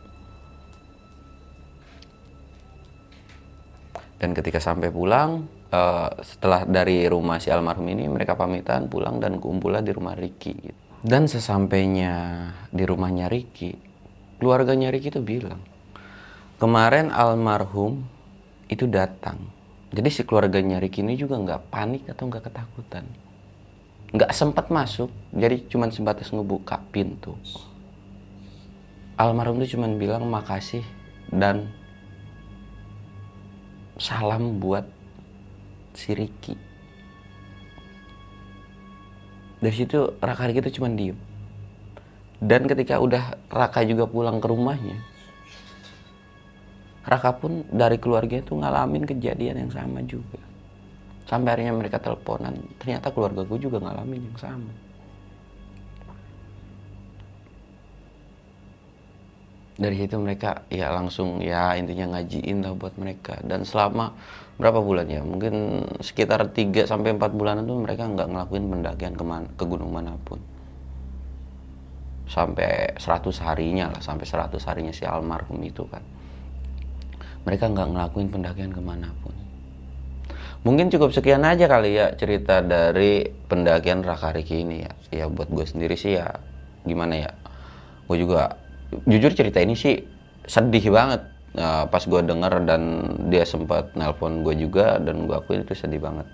[4.18, 9.38] Dan ketika sampai pulang eh, setelah dari rumah si almarhum ini mereka pamitan pulang dan
[9.38, 10.89] kumpullah di rumah Ricky gitu.
[11.06, 13.90] Dan sesampainya di rumahnya Ricky
[14.40, 15.60] keluarganya Ricky itu bilang
[16.60, 18.08] kemarin almarhum
[18.72, 19.40] itu datang.
[19.90, 23.04] Jadi si keluarganya Ricky ini juga nggak panik atau nggak ketakutan.
[24.14, 27.34] Nggak sempat masuk jadi cuman sebatas ngebuka pintu.
[29.20, 30.86] Almarhum itu cuman bilang makasih
[31.34, 31.68] dan
[34.00, 34.88] salam buat
[35.98, 36.69] si Ricky.
[39.60, 41.16] Dari situ Raka Ricky itu cuma diem.
[42.40, 44.96] Dan ketika udah Raka juga pulang ke rumahnya,
[47.04, 50.40] Raka pun dari keluarga itu ngalamin kejadian yang sama juga.
[51.28, 54.72] Sampai akhirnya mereka teleponan, ternyata keluarga gue juga ngalamin yang sama.
[59.80, 64.12] dari situ mereka ya langsung ya intinya ngajiin lah buat mereka dan selama
[64.60, 69.24] berapa bulan ya mungkin sekitar 3 sampai 4 bulanan tuh mereka nggak ngelakuin pendakian ke,
[69.56, 70.40] ke gunung mana pun.
[72.30, 76.04] Sampai 100 harinya lah sampai 100 harinya si almarhum itu kan.
[77.48, 79.50] Mereka nggak ngelakuin pendakian ke mana pun
[80.68, 84.92] mungkin cukup sekian aja kali ya cerita dari pendakian Raka Riki ini ya.
[85.10, 86.36] Ya buat gue sendiri sih ya
[86.84, 87.32] gimana ya?
[88.10, 88.60] Gue juga
[89.08, 90.02] jujur cerita ini sih
[90.50, 91.22] sedih banget
[91.56, 92.82] uh, pas gue denger dan
[93.32, 96.28] dia sempat nelpon gue juga dan gue akuin itu sedih banget.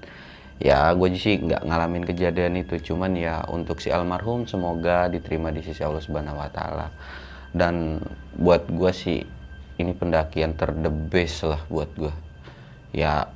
[0.59, 2.79] Ya gue sih nggak ngalamin kejadian itu.
[2.91, 6.87] Cuman ya untuk si almarhum semoga diterima di sisi Allah Subhanahu Wa Taala.
[7.55, 8.03] Dan
[8.35, 9.19] buat gue sih
[9.79, 12.13] ini pendakian ter the best lah buat gue
[12.95, 13.27] ya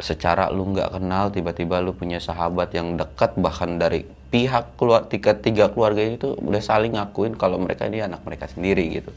[0.00, 5.36] secara lu nggak kenal tiba-tiba lu punya sahabat yang dekat bahkan dari pihak keluar tiga
[5.36, 9.12] tiga keluarga itu udah saling ngakuin kalau mereka ini anak mereka sendiri gitu.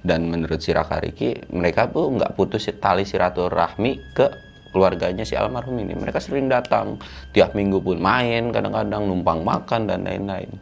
[0.00, 4.26] Dan menurut si Raka Riki mereka tuh nggak putus tali silaturahmi ke
[4.70, 5.98] keluarganya si almarhum ini.
[5.98, 7.02] Mereka sering datang
[7.34, 10.54] tiap minggu pun main kadang-kadang numpang makan dan lain-lain.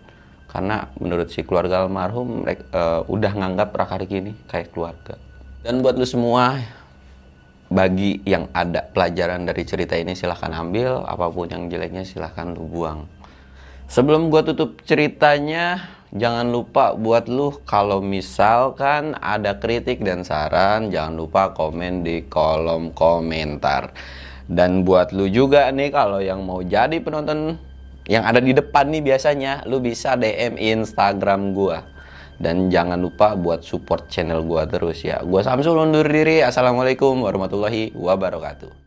[0.48, 5.20] Karena menurut si keluarga almarhum mereka uh, udah nganggap Raka Riki ini kayak keluarga.
[5.60, 6.56] Dan buat lu semua
[7.68, 11.04] bagi yang ada pelajaran dari cerita ini silahkan ambil.
[11.04, 13.17] Apa pun yang jeleknya silahkan lu buang
[13.88, 21.16] sebelum gua tutup ceritanya jangan lupa buat lu kalau misalkan ada kritik dan saran jangan
[21.16, 23.96] lupa komen di kolom komentar
[24.48, 27.56] dan buat lu juga nih kalau yang mau jadi penonton
[28.08, 31.84] yang ada di depan nih biasanya lu bisa DM Instagram gua
[32.38, 35.18] dan jangan lupa buat support channel gua terus ya.
[35.26, 36.38] Gua Samsul undur diri.
[36.38, 38.86] Assalamualaikum warahmatullahi wabarakatuh.